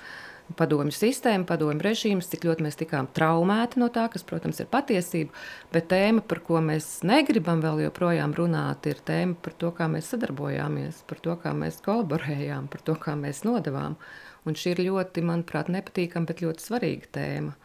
[0.55, 5.35] padomju sistēma, padomju režīms, cik ļoti mēs tikām traumēti no tā, kas, protams, ir patiesība.
[5.75, 10.13] Bet tēma, par ko mēs negribam vēl joprojām runāt, ir tēma par to, kā mēs
[10.15, 13.99] sadarbojāmies, par to, kā mēs kolaborējām, par to, kā mēs nodevām.
[14.47, 17.57] Un šī ir ļoti, manuprāt, nepatīkama, bet ļoti svarīga tēma,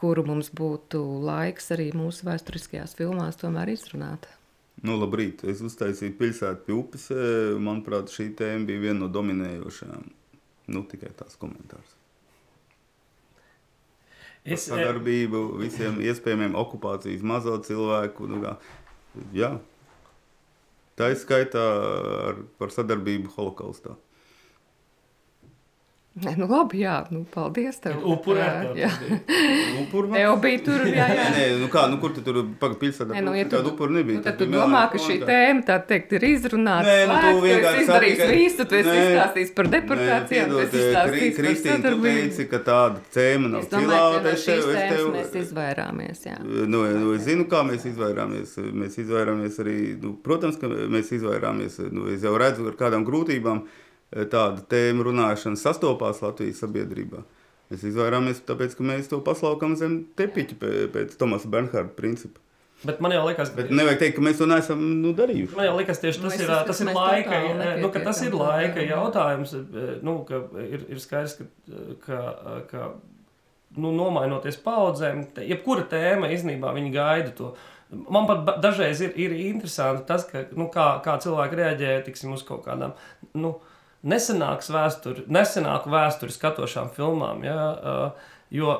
[0.00, 4.30] kuru mums būtu laiks arī mūsu vēsturiskajās filmās tomēr izrunāt.
[4.84, 7.06] Nu, labrīt, es uztaisīju pilsētu pie upes.
[7.62, 10.08] Manuprāt, šī tēma bija viena no dominējošajām.
[10.74, 11.92] Nu, tikai tās komentārs.
[14.44, 18.28] Es sadarbību visiem iespējamiem okupācijas mazo cilvēku.
[18.28, 18.56] Nu, kā,
[19.32, 19.54] jā.
[21.00, 21.62] Tā ir skaitā
[22.28, 23.96] ar, par sadarbību holokaustā.
[26.14, 27.96] Nē, nu labi, jā, nu, paldies tev.
[28.06, 28.76] Upurēt.
[28.78, 28.86] Jā,
[29.80, 31.24] Upur tev bija tur, jā, jā.
[31.34, 33.16] Nē, nu kā, nu kur tu tur pagaid pilsētā?
[33.16, 34.20] Nē, nu, ja tu, upura nebija.
[34.20, 36.86] Nu, tad tu domā, ka šī tēma, tā teikt, ir izrunāta.
[36.86, 41.50] Nē, nu tu vienkārši izdarījis visu, tu esi izstāstījis par deportācijām, tu esi izstāstījis par
[41.64, 42.06] sadarbību.
[42.06, 44.34] tu teici, ka tāda tēma nav cilāta.
[44.36, 46.40] Es domāju, ka tev, mēs izvairāmies, jā.
[46.46, 48.54] Nu, nu, es zinu, kā mēs izvairāmies.
[48.70, 51.82] Mēs izvairāmies arī, nu, protams, ka mēs izvairāmies.
[51.90, 53.66] Nu, es jau redzu ar kādām grūtībām
[54.14, 57.24] tāda tēma runāšana sastopās Latvijas sabiedrībā.
[57.72, 60.58] Mēs izvairāmies tāpēc, ka mēs to paslaukam zem tepiķa
[60.94, 62.42] pēc Tomasa Bernhārda principa.
[62.84, 65.56] Bet man jau liekas, ka nevar teikt, ka mēs to neesam nu, darījuši.
[65.56, 67.40] Man jau liekas, tieši tas, ir, tas ir laika,
[67.80, 69.54] nu, tas ir laika jautājums.
[70.04, 70.18] Nu,
[70.60, 71.38] ir, ir skaidrs,
[72.04, 72.90] ka, ka, ka
[73.78, 77.54] nu, nomainoties paudzēm, jebkura tēma īstenībā viņi gaida to.
[77.94, 82.44] Man pat dažreiz ir, ir interesanti tas, ka, nu, kā, kā cilvēki reaģē tiksim, uz
[82.44, 82.92] kaut kādām.
[83.38, 83.73] Nu, uh,
[84.04, 87.44] nesenāku vēsturi, nesenāku vēsturi skatošām filmām.
[87.46, 88.74] Ja, uh, Jo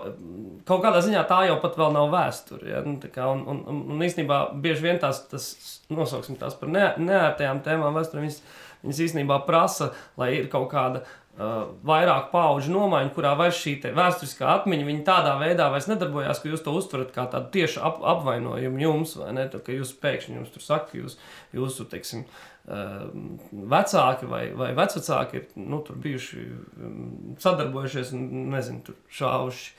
[0.69, 2.69] kaut kādā ziņā tā jau pat vēl nav vēsture.
[2.69, 2.83] Ja?
[2.87, 5.49] Nu, kā, un, un, un, un īstenībā bieži vien tās, tas,
[5.91, 8.39] nosauksim tās par ne, neērtajām tēmām, vēsturē, viņas,
[8.85, 14.53] viņas īstenībā prasa, lai ir kaut kāda uh, vairāk pauģu nomaiņa, kurā vairs šī vēsturiskā
[14.61, 19.19] atmiņa tādā veidā vairs nedarbojās, ka jūs to uztverat kā tādu tiešu ap, apvainojumu jums,
[19.19, 19.49] vai ne?
[19.51, 21.19] Tā, ka jūs pēkšņi jums tur saka, jūs,
[21.57, 26.45] jūsu, teiksim, uh, vecāki vai, vai vecāki ir nu, bijuši
[26.81, 29.73] um, sadarbojušies un, nezinu, tur šāvuši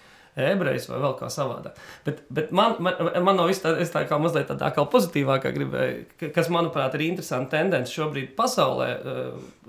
[0.45, 1.79] ebrejs vai vēl kā savādāk.
[2.05, 6.51] Bet, bet man, man, man vispār tā, tā kā mazliet tādā kā pozitīvākā gribēja, kas,
[6.53, 8.89] manuprāt, ir interesanta tendence šobrīd pasaulē.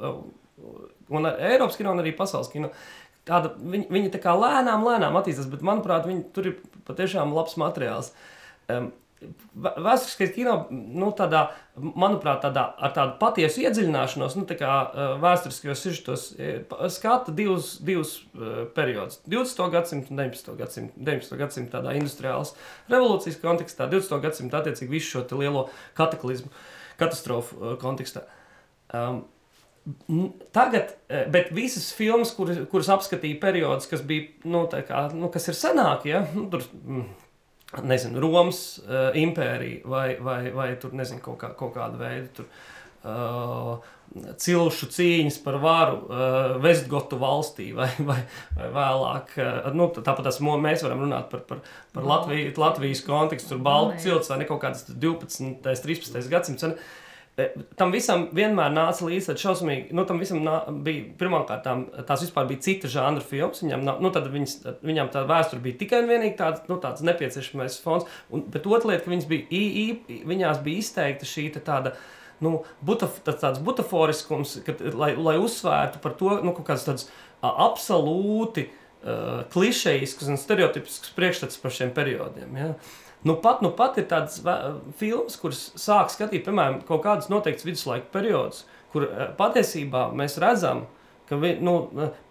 [0.02, 0.20] Uh,
[1.16, 2.72] un Eiropas kino, un arī pasaules kino.
[3.26, 7.56] Tāda, viņi, viņi tā kā lēnām, lēnām attīstās, bet manuprāt, viņi, tur ir patiešām labs
[7.58, 8.12] materiāls.
[8.70, 11.46] Um, Vēsturiskais kino, nu, tādā,
[11.80, 14.72] manuprāt, tādā, ar tādu patiesu iedziļināšanos, nu, tā kā
[15.22, 16.26] vēsturiskajos sižetos,
[16.92, 18.18] skata divus, divus
[18.76, 19.22] periodus.
[19.24, 19.62] 20.
[19.72, 20.52] gadsimtu un 19.
[20.60, 21.38] gadsimtu, 19.
[21.40, 22.52] gadsimtu tādā industriālas
[22.92, 24.20] revolūcijas kontekstā, 20.
[24.26, 25.64] gadsimtu attiecīgi visu šo lielo
[25.96, 26.52] kataklizmu,
[27.00, 28.26] katastrofu kontekstā.
[28.92, 29.24] Um,
[30.50, 30.96] Tagad,
[31.30, 36.10] bet visas filmas, kuras, kuras apskatīja periodus, kas bija, nu, kā, nu, kas ir senākie,
[36.10, 36.24] ja?
[36.34, 37.04] nu, tur, mm,
[37.82, 42.48] nezinu, Romas uh, impērija vai, vai, vai tur, nezinu, kaut, kā, kaut kāda veida tur,
[43.02, 43.92] uh,
[44.40, 48.20] cilšu cīņas par varu uh, Vestgotu valstī vai, vai,
[48.58, 49.34] vai vēlāk.
[49.40, 50.30] Uh, nu, tāpat
[50.62, 51.64] mēs varam runāt par, par,
[51.96, 55.58] par Latviju, Latvijas kontekstu, tur Baltu cilts vai ne kaut kāds 12.
[55.66, 56.22] 13.
[56.32, 56.70] gadsimts.
[56.70, 57.04] Uh, E,
[57.76, 61.66] tam visam vienmēr nāca līdzi tāds šausmīgi, nu, tam visam nā, bija pirmkārt,
[62.08, 63.60] tās vispār bija cita žanra filmas.
[63.64, 67.76] Viņam, nu, tad viņas, viņam tā vēsture bija tikai un vienīgi tāds, nu, tāds nepieciešamais
[67.84, 68.08] fons.
[68.32, 71.96] Un, bet otra lieta, ka viņas bija, ī, ī, viņās bija izteikta šī tāda.
[72.40, 77.06] Nu, butaf, tāds butaforiskums, kad, lai, lai uzsvērtu par to, nu, kāds tāds
[77.40, 82.58] absolūti uh, klišejisks un stereotipisks priekšstats par šiem periodiem.
[82.60, 82.74] Ja?
[82.74, 84.38] Uh, Nu pat, nu pat ir tādas
[85.00, 88.62] filmas, kuras sāk skatīt, piemēram, kaut kādus noteiktus viduslaika periodus,
[88.92, 90.84] kur eh, patiesībā mēs redzam,
[91.26, 91.74] ka vi, nu,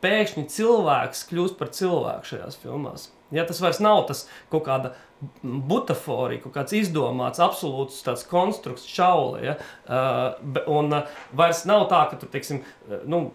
[0.06, 3.10] pēkšņi cilvēks kļūst par cilvēku šajās filmās.
[3.36, 4.24] Ja, tas vairs nav tas
[4.54, 4.93] kaut kāda
[5.43, 9.41] butaforija, kaut kāds izdomāts, absolūts tāds konstrukts, čaule.
[9.43, 9.56] Ja?
[9.84, 12.62] Uh, un uh, vairs nav tā, ka tu, teiksim,
[13.10, 13.26] nu,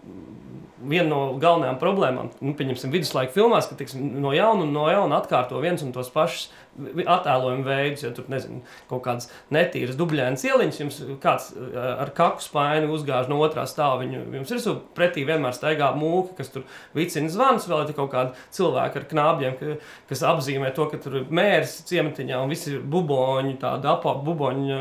[0.81, 5.19] viena no galvenajām problēmām, nu, pieņemsim, viduslaika filmās, ka teiksim, no jauna un no jauna
[5.21, 6.49] atkārto viens un tos pašus
[6.79, 12.89] attēlojumu veidus, ja tur nezinu, kaut kādas netīras dubļainas ieliņas, jums kāds ar kaku spaini
[12.91, 13.99] uzgāž no otrā stāva.
[14.01, 16.63] Viņu, jums ir pretī vienmēr staigā mūka, kas tur
[16.95, 19.75] vicina zvans, vēl ir kaut kādi cilvēki ar knābļiem, ka,
[20.09, 24.79] kas apzīmē to, ka tur ir mērs ciematiņā un visi buboņi, tādi apa, buboņu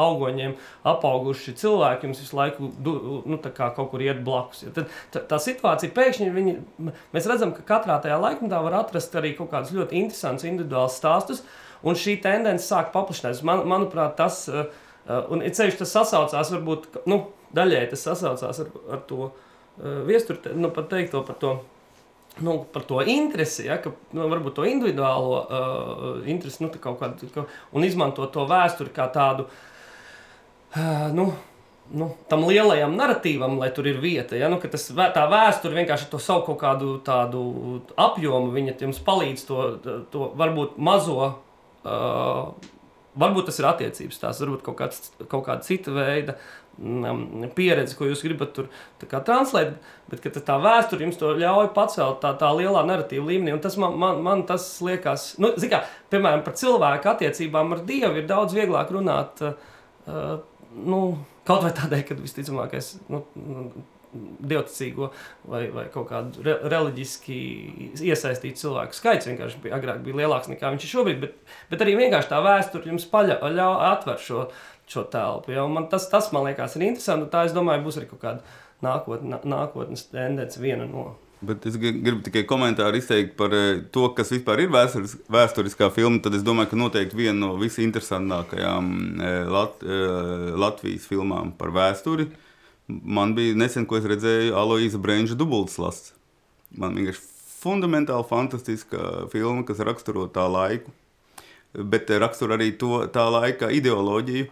[0.00, 0.56] augoņiem
[0.92, 2.96] apauguši cilvēki jums visu laiku du,
[3.28, 4.64] nu, kaut kur iet blakus.
[4.66, 6.56] Ja tad, tā, tā situācija pēkšņi, viņi,
[7.14, 11.29] mēs redzam, ka katrā tajā laikmetā var atrast arī kaut kādas ļoti interesantas individuālas stāstus
[11.30, 11.42] stāstus,
[11.82, 13.44] un šī tendence sāk paplašināties.
[13.46, 14.68] Man, manuprāt, tas, uh,
[15.30, 17.22] un ceļš tas sasaucās, varbūt nu,
[17.56, 21.58] daļai tas sasaucās ar, ar to uh, viesturu, nu, pat teikto par to.
[22.40, 27.42] Nu, par to interesi, ja, ka nu, varbūt to individuālo uh, interesi, nu, kaut kādu,
[27.74, 31.26] un izmantot to vēsturi kā tādu, uh, nu,
[31.90, 34.38] nu, tam lielajam narratīvam, lai tur ir vieta.
[34.38, 34.50] Ja?
[34.52, 37.44] Nu, tas, tā vēsture vienkārši to savu kaut kādu tādu
[37.98, 39.64] apjomu, viņa jums palīdz to,
[40.12, 41.32] to varbūt mazo.
[41.80, 42.52] Uh,
[43.20, 46.36] varbūt tas ir attiecības, tās varbūt kaut, kāds, kaut kāda cita veida
[46.78, 48.68] um, pieredze, ko jūs gribat tur
[49.00, 49.74] translēt,
[50.12, 53.56] bet tā vēsture jums to ļauj pacelt tā, tā lielā narratīva līmenī.
[53.64, 55.82] Tas man, man, man tas liekas, nu, kā,
[56.12, 59.42] piemēram, par cilvēku attiecībām ar Dievu ir daudz vieglāk runāt.
[59.42, 60.38] Uh,
[60.76, 61.02] nu,
[61.48, 63.24] Kaut vai tādēļ, ka visticamākais nu,
[64.12, 65.10] dievticīgo
[65.50, 67.36] vai, vai kaut kādu re, reliģiski
[68.08, 71.94] iesaistītu cilvēku skaits vienkārši bija, agrāk bija lielāks nekā viņš ir šobrīd, bet, bet arī
[72.00, 73.60] vienkārši tā vēsture jums paļauj,
[73.90, 74.44] atver šo,
[74.90, 75.54] šo telpu.
[75.54, 75.66] Ja?
[75.70, 78.58] Man tas, tas man liekas ir interesanti, un tā es domāju būs arī kaut kāda
[78.84, 81.12] nākotne, nākotnes tendence viena no.
[81.40, 86.20] Bet es gribu tikai komentāru izteikt par eh, to, kas vispār ir vēsturis, vēsturiskā filma.
[86.20, 88.90] Tad es domāju, ka noteikti viena no visinteresantākajām
[89.24, 92.28] eh, Lat, eh, Latvijas filmām par vēsturi.
[92.90, 96.12] Man bija nesen, ko es redzēju, Aloīza Brīsīs dubultslasts.
[96.76, 97.24] Man vienkārši
[97.60, 100.92] fundamentāli fantastiska filma, kas raksturo tā laiku,
[101.72, 104.48] bet raksturo arī to tā laika ideoloģiju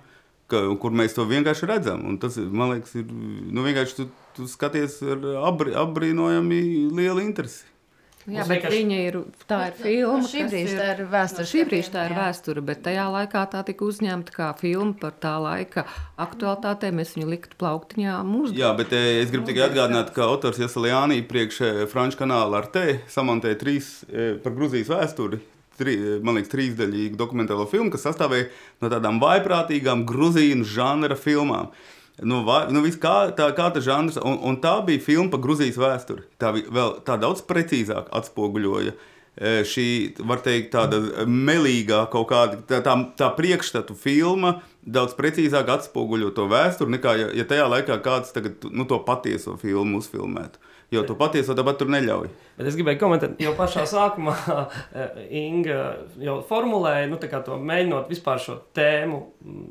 [0.49, 2.05] ka, kur mēs to vienkārši redzam.
[2.09, 4.09] Un tas, man liekas, ir nu, vienkārši
[4.39, 6.63] tu, skaties ar abri, apbrīnojami
[6.95, 7.67] lielu interesi.
[8.29, 8.79] Jā, bet vienkārši...
[8.83, 9.17] viņa ir
[9.49, 10.21] tā ir filma.
[10.29, 11.47] Šī brīža tā ir vēsture.
[11.49, 15.33] Šī brīža tā ir vēsture, bet tajā laikā tā tika uzņemta kā filma par tā
[15.41, 15.87] laika
[16.21, 16.99] aktualitātēm.
[17.01, 18.53] Mēs viņu liktu plauktiņā mūsu.
[18.59, 22.69] Jā, bet eh, es gribu tikai atgādināt, ka autors Jasaliānī priekš eh, Franču kanāla ar
[22.75, 25.41] te samantēja trīs eh, par Gruzijas vēsturi
[25.79, 25.95] tri,
[26.27, 28.49] man liekas, trīsdaļīgu dokumentālo filmu, kas sastāvēja
[28.83, 31.71] no tādām vaiprātīgām gruzīnu žanra filmām.
[32.23, 35.79] Nu, vai, nu, kā, tā, kā tā žanrs, un, un tā bija filma par Grūzijas
[35.79, 36.25] vēsturi.
[36.41, 39.87] Tā, vēl, tā daudz precīzāk atspoguļoja e, šī,
[40.27, 44.59] var teikt, tāda melīgā kaut kāda tā, tā, tā priekšstatu filma.
[44.87, 49.57] Daudz precīzāk atspoguļo to vēsturi, nekā ja, ja tajā laikā kāds tagad, nu, to patieso
[49.61, 50.63] filmu uzfilmētu.
[50.89, 52.31] Jo to patieso dabūt tur neļauj.
[52.57, 54.33] Bet es gribēju komentēt, jau pašā sākumā
[55.37, 55.81] Inga
[56.25, 59.19] jau formulēja, nu, to mēģinot vispār šo tēmu,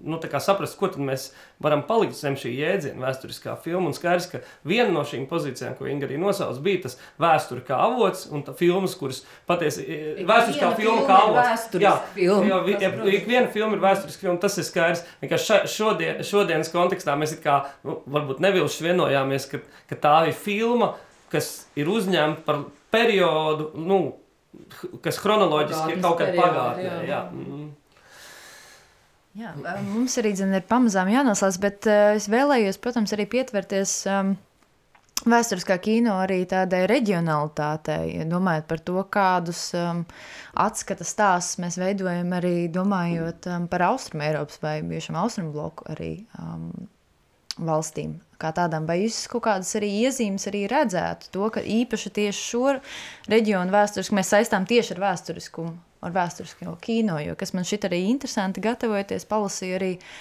[0.05, 1.31] nu, saprast, ko mēs
[1.63, 3.89] varam palikt zem šī jēdziena vēsturiskā filma.
[3.89, 7.81] Un skaidrs, ka viena no šīm pozīcijām, ko Inga arī nosauca, bija tas vēsture kā
[7.87, 9.87] avots un filmas, kuras patiesi
[10.21, 11.65] vēsturiskā filma kā avots.
[11.81, 15.06] Jā, filma, jā, jā, ik viena filma ir vēsturiska filma, tas ir skaidrs.
[15.23, 20.93] Vienkārši šodien, šodienas kontekstā mēs kā, nu, varbūt nevilši vienojāmies, ka, ka tā ir filma
[21.31, 23.99] kas ir uzņemta par periodu, nu,
[25.03, 26.87] kas chronoloģiski ir kaut kad pagātnē.
[26.87, 27.03] Jā.
[27.09, 27.21] Jā.
[27.33, 27.67] Mm.
[29.37, 29.51] Jā,
[29.85, 34.31] mums arī zin, ir pamazām jānoslēdz, bet uh, es vēlējos, protams, arī pietverties um,
[35.31, 40.03] vēsturiskā kino arī tādai reģionalitātei, domājot par to, kādus um,
[40.57, 46.11] atskata stāstus mēs veidojam arī domājot um, par Austrum Eiropas vai bijušam Austrum bloku arī
[46.39, 46.69] um,
[47.57, 52.47] valstīm kā tādām, vai jūs kaut kādas arī iezīmes arī redzētu to, ka īpaši tieši
[52.51, 52.65] šo
[53.31, 55.73] reģionu vēsturiski mēs saistām tieši ar vēsturiskumu,
[56.05, 60.11] ar vēsturisko kino, jo kas man šit arī interesanti gatavojoties, palasīju arī uh,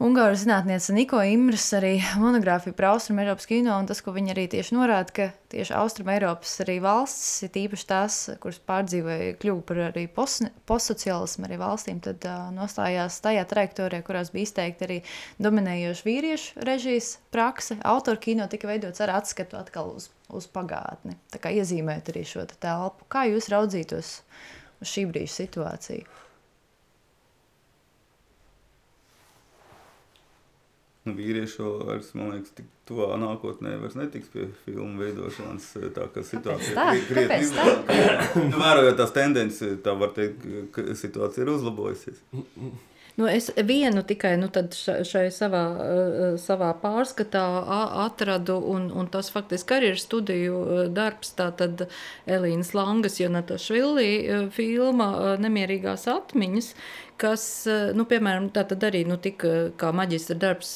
[0.00, 4.46] Ungāru zinātniece Niko Imres arī monogrāfiju par Austrum Eiropas kino, un tas, ko viņa arī
[4.48, 9.80] tieši norāda, ka tieši Austrum Eiropas arī valstis, ir īpaši tās, kuras pārdzīvoja, kļuva par
[9.90, 14.96] arī postsociālismu arī valstīm, tad uh, nostājās tajā trajektorijā, kurās bija izteikti arī
[15.36, 17.76] dominējoši vīriešu režijas prakse.
[17.92, 22.48] Autoru kino tika veidots ar atskatu atkal uz, uz pagātni, tā kā iezīmēt arī šo
[22.56, 23.04] telpu.
[23.12, 24.16] Kā jūs raudzītos
[24.80, 26.08] uz šī brīža situāciju?
[31.08, 35.70] Nu, vīrieši vairs, man liekas, tik tuvā nākotnē vairs netiks pie filmu veidošanas.
[35.96, 38.46] Tā kā situācija ir krietni izlabota.
[38.60, 42.22] Vērojot tās tendences, tā var teikt, ka situācija ir uzlabojusies.
[43.20, 44.46] Nu, es vienu tikai nu,
[45.04, 45.64] šai savā,
[46.40, 47.42] savā pārskatā
[48.06, 50.60] atradu, un, un tas faktiski arī ir studiju
[50.96, 51.34] darbs.
[51.36, 51.84] Tātad
[52.30, 56.72] Elīnas Langas, Jonata Švilī filma Nemierīgās atmiņas,
[57.20, 57.44] kas,
[57.96, 60.72] nu, piemēram, tātad arī nu, tika kā maģistra darbs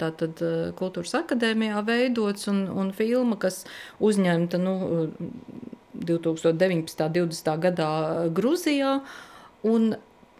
[0.00, 0.42] tātad
[0.78, 3.62] kultūras akadēmijā veidots, un, un filma, kas
[4.04, 4.74] uzņemta, nu,
[5.94, 7.08] 2019.
[7.14, 7.54] 20.
[7.62, 7.90] gadā
[8.34, 8.98] Gruzijā,
[9.64, 9.94] un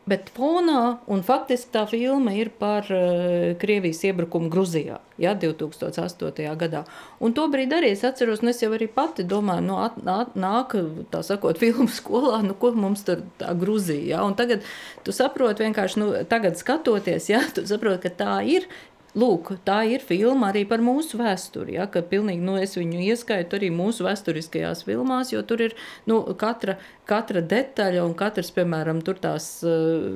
[0.04, 6.42] Bet fonā, un faktiski tā filma ir par uh, Krievijas iebrukumu Gruzijā, ja, 2008.
[6.60, 6.82] gadā.
[7.24, 10.76] Un tobrīd arī es atceros, un es jau arī pati domāju, nu, at, at, nāk,
[11.08, 14.66] tā sakot, filmu skolā, nu, ko mums tur tā Gruzija, ja, un tagad
[15.06, 18.68] tu saproti vienkārši, nu, tagad skatoties, ja, tu saproti, ka tā ir,
[19.14, 21.76] Lūk, tā ir filma arī par mūsu vēsturi.
[21.76, 25.76] Ja, pilnīgi, nu, es viņu ieskaitu arī mūsu vēsturiskajās filmās, jo tur ir
[26.10, 26.74] nu, katra,
[27.06, 30.08] katra detaļa un katrs, piemēram, tās uh,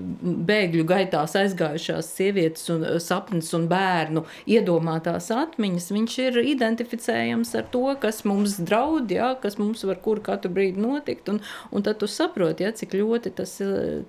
[0.48, 5.86] bēgļu gaitās aizgājušās sievietes un uh, sapnis un bērnu iedomātās atmiņas.
[5.94, 10.82] Viņš ir identificējams ar to, kas mums draud, ja, kas mums var kur katru brīdi
[10.82, 11.30] notikt.
[11.30, 11.38] Un,
[11.70, 13.54] un tad tu saproti, ja, cik, ļoti tas,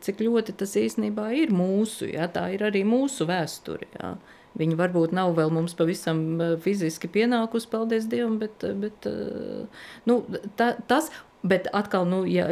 [0.02, 3.86] cik ļoti tas īstenībā ir mūsu, ja, tā ir arī mūsu vēsture.
[3.94, 4.16] Ja.
[4.58, 9.86] Viņa varbūt nav vēl mums pavisam eh, fiziski pienākusi, paldies Dievam, bet, eh, bet, eh,
[10.10, 10.24] nu,
[10.60, 11.12] ta, tas,
[11.46, 12.48] bet atkal, nu, ja,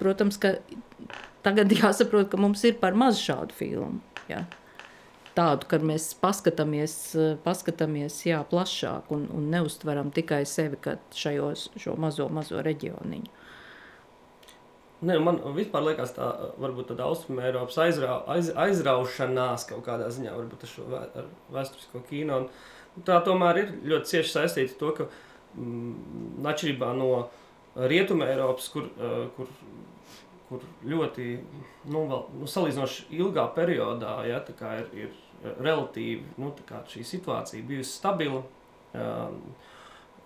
[0.00, 0.56] protams, ka
[1.44, 4.00] tagad jāsaprot, ka mums ir par maz šādu filmu.
[4.30, 4.46] Ja.
[5.32, 6.94] Tādu, kad mēs paskatāmies,
[7.44, 13.41] paskatāmies jā, plašāk un, un neustveram tikai sevi kā šajos, šo mazo, mazo reģioniņu.
[15.02, 16.28] Ne, man vispār liekas, tā
[16.62, 21.28] varbūt tāda austrumu Eiropas aizrau, aiz, aizraušanās kaut kādā ziņā, varbūt ar šo vē, ar
[21.56, 22.44] vēsturisko kino.
[22.94, 25.08] Un tā tomēr ir ļoti cieši saistīta ar to, ka
[25.58, 27.10] mm, atšķirībā no
[27.74, 28.86] Rietumē Eiropas, kur,
[29.34, 29.50] kur,
[30.50, 31.28] kur ļoti
[31.90, 34.38] nu, vēl, nu, salīdzinoši ilgā periodā ja,
[34.78, 36.54] ir, ir relatīvi nu,
[36.94, 38.44] šī situācija bijusi stabila.
[38.92, 39.71] Um, Uh,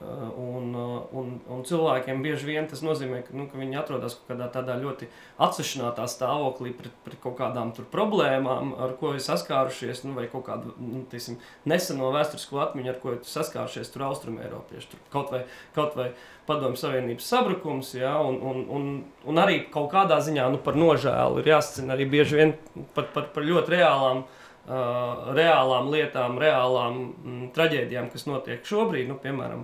[0.00, 4.34] un, uh, un, un cilvēkiem bieži vien tas nozīmē, ka, nu, ka viņi atrodas kaut
[4.34, 5.08] kādā tādā ļoti
[5.40, 10.74] atsevišķā stāvoklī pret, pret kaut kādām problēmām, ar ko ir saskārušies, nu, vai kaut kādu
[10.76, 14.90] nu, tiesim, neseno vēsturisko atmiņu, ar ko ir saskārušies tur austrumēropieši.
[14.92, 15.44] Tur kaut vai,
[15.76, 16.10] kaut vai
[16.46, 18.90] padomju savienības sabrukums, ja, un, un, un,
[19.24, 22.52] un arī kaut kādā ziņā nu, par nožēlu ir jāsacina arī bieži vien
[22.92, 24.26] par, par, par ļoti reālām.
[24.26, 29.60] Uh, reālām lietām, reālām mm, traģēdijām, kas notiek šobrīd, nu, piemēram,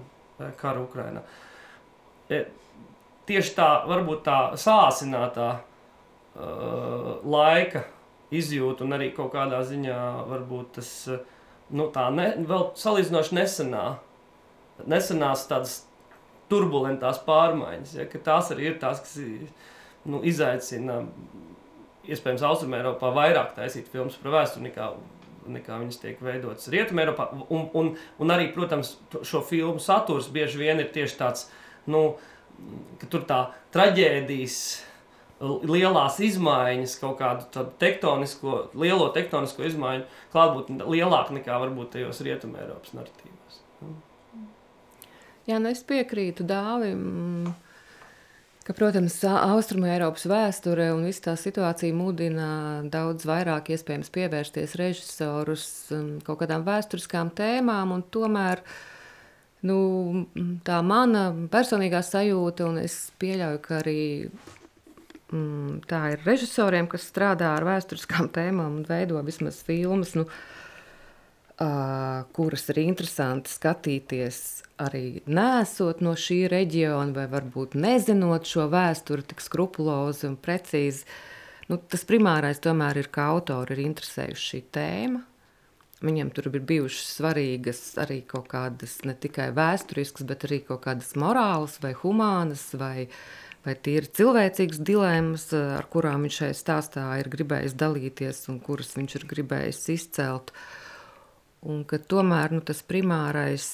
[0.61, 1.23] kara Ukrainā.
[2.31, 2.45] E,
[3.29, 7.85] tieši tā, varbūt tā sāsinātā uh, laika
[8.33, 9.99] izjūta un arī kaut kādā ziņā
[10.31, 10.91] varbūt tas,
[11.77, 13.85] nu tā, ne, vēl salīdzinoši nesenā,
[14.89, 15.83] nesenās tādas
[16.53, 19.17] turbulentās pārmaiņas, ja, ka tās arī ir tās, kas
[20.09, 21.03] nu, izaicina
[22.03, 24.89] iespējams Austrumē Eiropā vairāk taisīt filmas par vēsturi nekā
[25.51, 27.09] nekā viņas tiek veidotas Rietumē.
[27.49, 27.91] Un, un,
[28.23, 31.49] un arī, protams, šo filmu saturs bieži vien ir tieši tāds,
[31.91, 32.15] nu,
[33.01, 33.43] ka tur tā
[33.75, 34.63] traģēdijas.
[35.43, 42.95] Lielās izmaiņas, kaut kādu tektonisko, lielo tektonisko izmaiņu klātbūtne lielāka nekā varbūt tajos rietumē Eiropas
[42.95, 43.59] narratīvos.
[45.51, 47.51] Jā, nu es piekrītu Dāvim
[48.67, 52.49] ka, protams, Austrumu Eiropas vēsture un visa tā situācija mudina
[52.93, 55.67] daudz vairāk iespējams pievērsties režisorus
[56.27, 58.65] kaut kādām vēsturiskām tēmām, un tomēr
[59.69, 59.79] nu,
[60.67, 64.01] tā mana personīgā sajūta, un es pieļauju, ka arī
[65.33, 70.62] mm, tā ir režisoriem, kas strādā ar vēsturiskām tēmām un veido vismaz filmas, nu, uh,
[71.59, 74.39] kuras ir interesanti skatīties
[74.83, 81.05] arī nesot no šī reģiona, vai varbūt nezinot šo vēsturi tik skrupulozi un precīzi,
[81.69, 85.23] nu, tas primārais tomēr ir, ka autori ir interesējuši šī tēma.
[86.03, 91.13] Viņam tur ir bijušas svarīgas arī kaut kādas ne tikai vēsturiskas, bet arī kaut kādas
[91.15, 93.07] morālas vai humānas vai,
[93.63, 99.21] vai tīri cilvēcīgas dilemmas, ar kurām viņš šajā stāstā ir gribējis dalīties un kuras viņš
[99.21, 100.51] ir gribējis izcelt.
[101.63, 103.65] Un ka tomēr nu, tas primārais,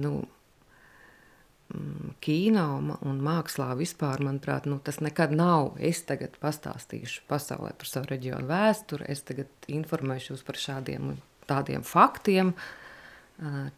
[0.00, 0.24] nu,
[2.24, 2.66] kino
[3.04, 5.74] un mākslā vispār, manuprāt, nu, tas nekad nav.
[5.78, 11.12] Es tagad pastāstīšu pasaulē par savu reģionu vēsturi, es tagad informēšu jūs par šādiem
[11.48, 12.54] tādiem faktiem,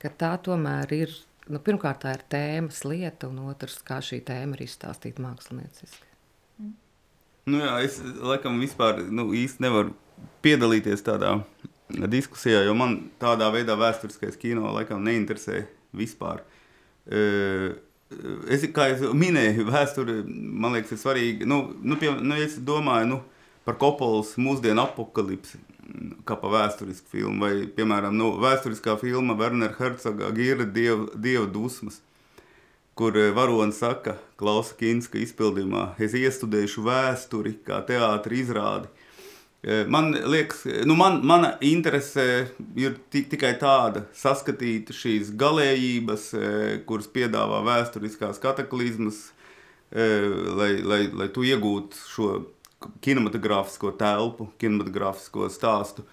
[0.00, 1.16] ka tā tomēr ir,
[1.50, 6.06] nu, pirmkārt, tā ir tēmas lieta, un otrs, kā šī tēma ir izstāstīta mākslinieciski.
[7.50, 9.94] Nu jā, es laikam vispār nu, īsti nevaru
[10.44, 11.38] piedalīties tādā
[12.10, 15.64] diskusijā, jo man tādā veidā vēsturiskais kino laikam neinteresē
[15.96, 16.44] vispār.
[18.50, 21.46] Es, kā jau minēju, vēsture man liekas, ir svarīga.
[21.48, 23.18] Nu, nu, pie, nu, es domāju nu,
[23.66, 25.60] par Kopolas mūsdienu apakalipsi,
[26.26, 32.00] kā par vēsturisku filmu, vai, piemēram, nu, vēsturiskā filma Wernera Herzoga Gira Dieva, Dieva dusmas,
[32.98, 38.90] kur varonis saka, Klausa Kinska izpildījumā, es iestudēšu vēsturi kā teātri izrādi.
[39.60, 42.22] Man liekas, nu man, mana interese
[42.80, 46.30] ir tikai tāda, saskatīt šīs galējības,
[46.88, 49.18] kuras piedāvā vēsturiskās kataklizmas,
[49.92, 52.30] lai, lai, lai tu iegūtu šo
[53.04, 56.08] kinematogrāfisko telpu, kinematogrāfisko stāstu.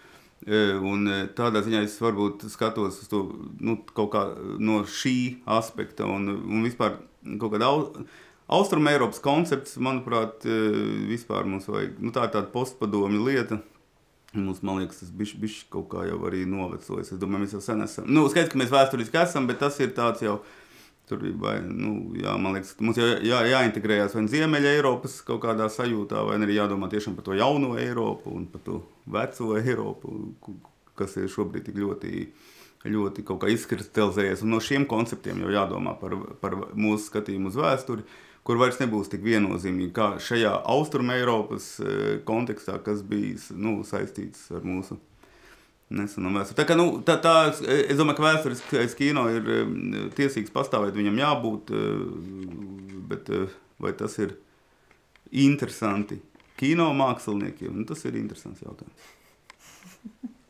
[0.48, 1.08] Un
[1.40, 3.24] tādā ziņā es varbūt skatos uz to
[3.64, 4.28] nu, kaut kā
[4.60, 5.18] no šī
[5.56, 7.00] aspekta un, un vispār
[7.40, 7.72] kaut kāda
[8.48, 10.58] Austrum Eiropas koncepts, manuprāt, e,
[11.10, 13.58] vispār mums vajag, nu, tā ir tāda postpadomju lieta.
[14.38, 17.12] Mums, man liekas, tas bija bijis kaut kā jau arī novecojis.
[17.12, 18.08] Es domāju, mēs jau sen esam.
[18.08, 20.38] Nu, skaidrs, ka mēs vēsturiski esam, bet tas ir tāds jau.
[21.08, 25.22] Tur bija, vai, nu, jā, man liekas, mums jā, jā, jāintegrējas vai nu Ziemeļa Eiropas
[25.28, 28.82] kaut kādā sajūtā, vai arī jādomā tiešām par to jauno Eiropu un par to
[29.16, 30.14] veco Eiropu,
[31.00, 32.28] kas ir šobrīd tik ļoti,
[32.92, 34.44] ļoti izkristalizējies.
[34.44, 38.04] Un no šiem konceptiem jau jādomā par, par mūsu skatījumu uz vēsturi.
[38.04, 41.96] Uh, kur vairs nebūs tik viennozīmīgi kā šajā austrumēropas e,
[42.28, 44.96] kontekstā, kas bija nu, saistīts ar mūsu
[45.98, 46.56] nesenu vēsturi.
[46.60, 49.60] Tā, kā, nu, tā, tā, es domāju, ka vēsturiskais kino ir e,
[50.16, 51.90] tiesīgs pastāvēt, viņam jābūt, e,
[53.12, 53.34] bet
[53.84, 54.38] vai tas ir
[55.36, 56.22] interesanti
[56.58, 59.12] kino māksliniekiem, nu, tas ir interesants jautājums.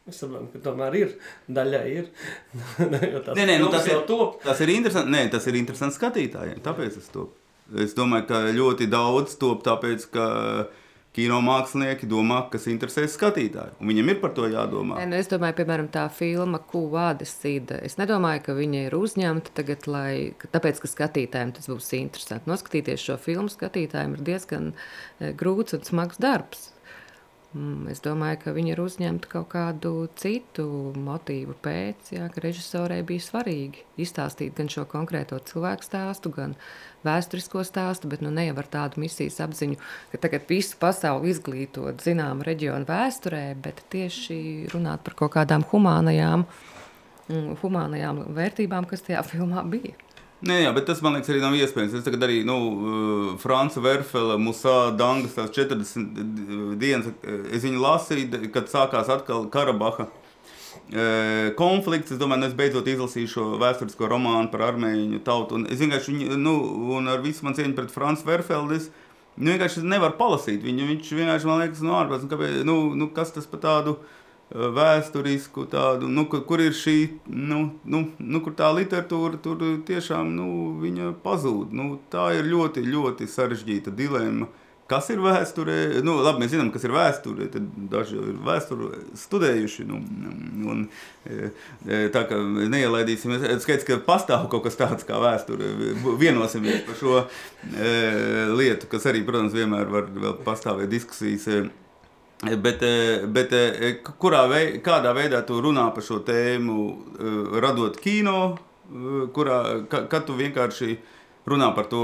[0.08, 1.18] Es saprotu, ka tomēr ir
[1.52, 2.06] daļai ir.
[2.94, 3.02] nē,
[3.42, 4.06] nē, nu, tas, ir,
[4.46, 5.12] tas ir interesanti.
[5.18, 6.62] Nē, tas ir interesanti skatītājiem.
[6.64, 7.26] Tāpēc es to
[7.76, 10.28] Es domāju, ka ļoti daudz top tāpēc, ka
[11.18, 13.80] kino mākslinieki domā, kas interesē skatītāju.
[13.90, 15.00] Viņam ir par to jādomā.
[15.02, 17.82] Ne, nu es domāju, piemēram, tā filma Kūvādes Sīda.
[17.84, 20.12] Es nedomāju, ka viņa ir uzņemta tagad, lai,
[20.54, 22.52] tāpēc, ka skatītājiem tas būs interesanti.
[22.52, 26.70] Noskatīties šo filmu skatītājiem ir diezgan eh, grūts un smags darbs.
[27.56, 30.66] Mm, es domāju, ka viņi ir uzņemti kaut kādu citu
[31.00, 36.58] motīvu pēc, jā, ka režisorei bija svarīgi izstāstīt gan šo konkrēto cilvēku stāstu, gan
[37.08, 39.80] vēsturisko stāstu, bet nu, ne jau ar tādu misijas apziņu,
[40.12, 44.42] ka tagad visu pasauli izglītot zināmu reģionu vēsturē, bet tieši
[44.74, 46.44] runāt par kaut kādām humānajām,
[47.32, 49.96] mm, humānajām vērtībām, kas tajā filmā bija.
[50.46, 51.96] Nē, jā, bet tas man liekas arī nav iespējams.
[51.98, 57.10] Es tagad arī, nu, uh, Franča Verfela, Musā, Dangas, tās 40 dienas,
[57.50, 62.14] es viņu lasīju, kad sākās atkal Karabaha uh, konflikts.
[62.14, 65.58] Es domāju, nu, es beidzot izlasīju šo vēsturisko romānu par armēņu tautu.
[65.58, 66.54] Un es vienkārši, viņu, nu,
[67.00, 68.92] un ar visu man cieņu pret Franču Verfelu, es
[69.40, 70.86] nu, vienkārši nevaru palasīt viņu.
[70.94, 75.66] Viņš vienkārši man liekas, nu, ārpus, nu, nu, nu, kas tas par tādu ir vēsturisku
[75.72, 76.98] tādu, nu, kur, kur ir šī,
[77.28, 80.48] nu, nu, nu, kur tā literatūra tur tiešām, nu,
[80.84, 81.76] viņa pazūd.
[81.76, 84.48] Nu, tā ir ļoti, ļoti sarežģīta dilemma.
[84.88, 86.00] Kas ir vēsture?
[86.00, 87.50] Nu, labi, mēs zinām, kas ir vēsture.
[87.92, 89.84] Daži ir vēsturi studējuši.
[89.90, 89.98] Nu,
[90.72, 90.86] un,
[92.14, 92.38] tā kā
[92.72, 95.74] neielaidīsim, skaidrs, ka pastāv kaut kas tāds kā vēsture.
[96.22, 97.92] Vienosimies par šo e,
[98.56, 100.08] lietu, kas arī, protams, vienmēr var
[100.48, 101.68] pastāvēt diskusijas.
[102.42, 106.82] Bet, eh, bet eh, kurā vei, kādā veidā tu runā par šo tēmu,
[107.18, 108.58] eh, radot kino,
[109.34, 110.98] kurā, kad tu vienkārši
[111.50, 112.04] runā par to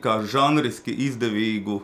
[0.00, 1.82] kā žanriski izdevīgu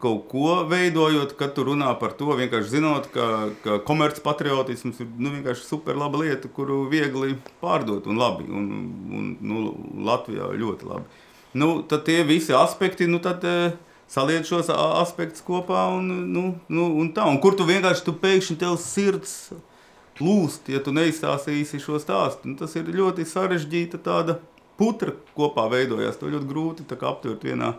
[0.00, 5.32] kaut ko veidojot, kad tu runā par to, vienkārši zinot, ka, ka komercpatriotisms ir nu,
[5.34, 8.70] vienkārši super laba lieta, kuru viegli pārdot un labi, un,
[9.16, 9.64] un nu,
[10.08, 11.20] Latvijā ļoti labi.
[11.60, 13.76] Nu, tad tie visi aspekti, nu tad, uh,
[14.10, 17.26] saliec šos aspektus kopā un, nu, nu, un tā.
[17.30, 19.34] Un kur tu vienkārši tu pēkšņi tev sirds
[20.18, 22.50] plūst, ja tu neizstāstīsi šo stāstu.
[22.50, 24.40] Un tas ir ļoti sarežģīta tāda
[24.80, 26.18] putra kopā veidojās.
[26.20, 27.74] To ļoti grūti aptvert vienā,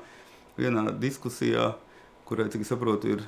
[0.57, 1.73] vienā diskusijā,
[2.29, 3.27] kurai, cik es saprotu, ir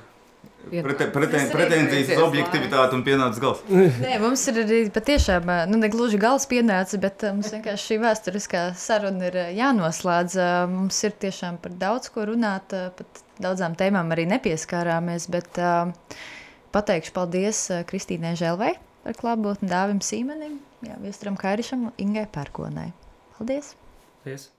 [0.70, 3.60] Prete, preten, pretenzijas uz objektivitāti un pienācis gals.
[4.04, 8.62] Nē, mums ir arī patiešām, nu, ne gluži gals pienācis, bet mums vienkārši šī vēsturiskā
[8.80, 10.38] saruna ir jānoslēdz.
[10.72, 15.60] Mums ir tiešām par daudz ko runāt, pat daudzām tēmām arī nepieskārāmies, bet
[16.74, 18.74] pateikšu paldies Kristīnai Želvai
[19.04, 22.90] par klātbūtni Dāvim Sīmenim, jā, Viesturam Kairišam un Ingai Pērkonai.
[23.36, 23.74] Paldies!
[24.24, 24.50] Paldies!